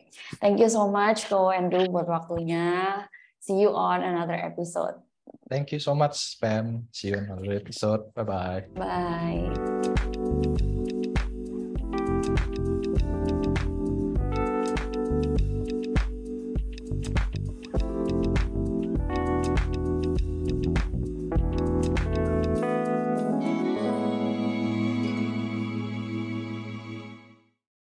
Thank 0.42 0.58
you 0.58 0.68
so 0.68 0.90
much 0.90 1.30
Ko 1.30 1.54
Andrew 1.54 1.86
buat 1.94 2.10
waktunya. 2.10 3.06
See 3.38 3.62
you 3.62 3.70
on 3.70 4.02
another 4.02 4.36
episode. 4.36 4.98
Thank 5.48 5.72
you 5.72 5.80
so 5.80 5.94
much, 5.94 6.42
Pam. 6.42 6.90
See 6.90 7.14
you 7.14 7.22
on 7.22 7.30
another 7.30 7.54
episode. 7.62 8.10
Bye-bye. 8.18 8.74
Bye. 8.74 9.93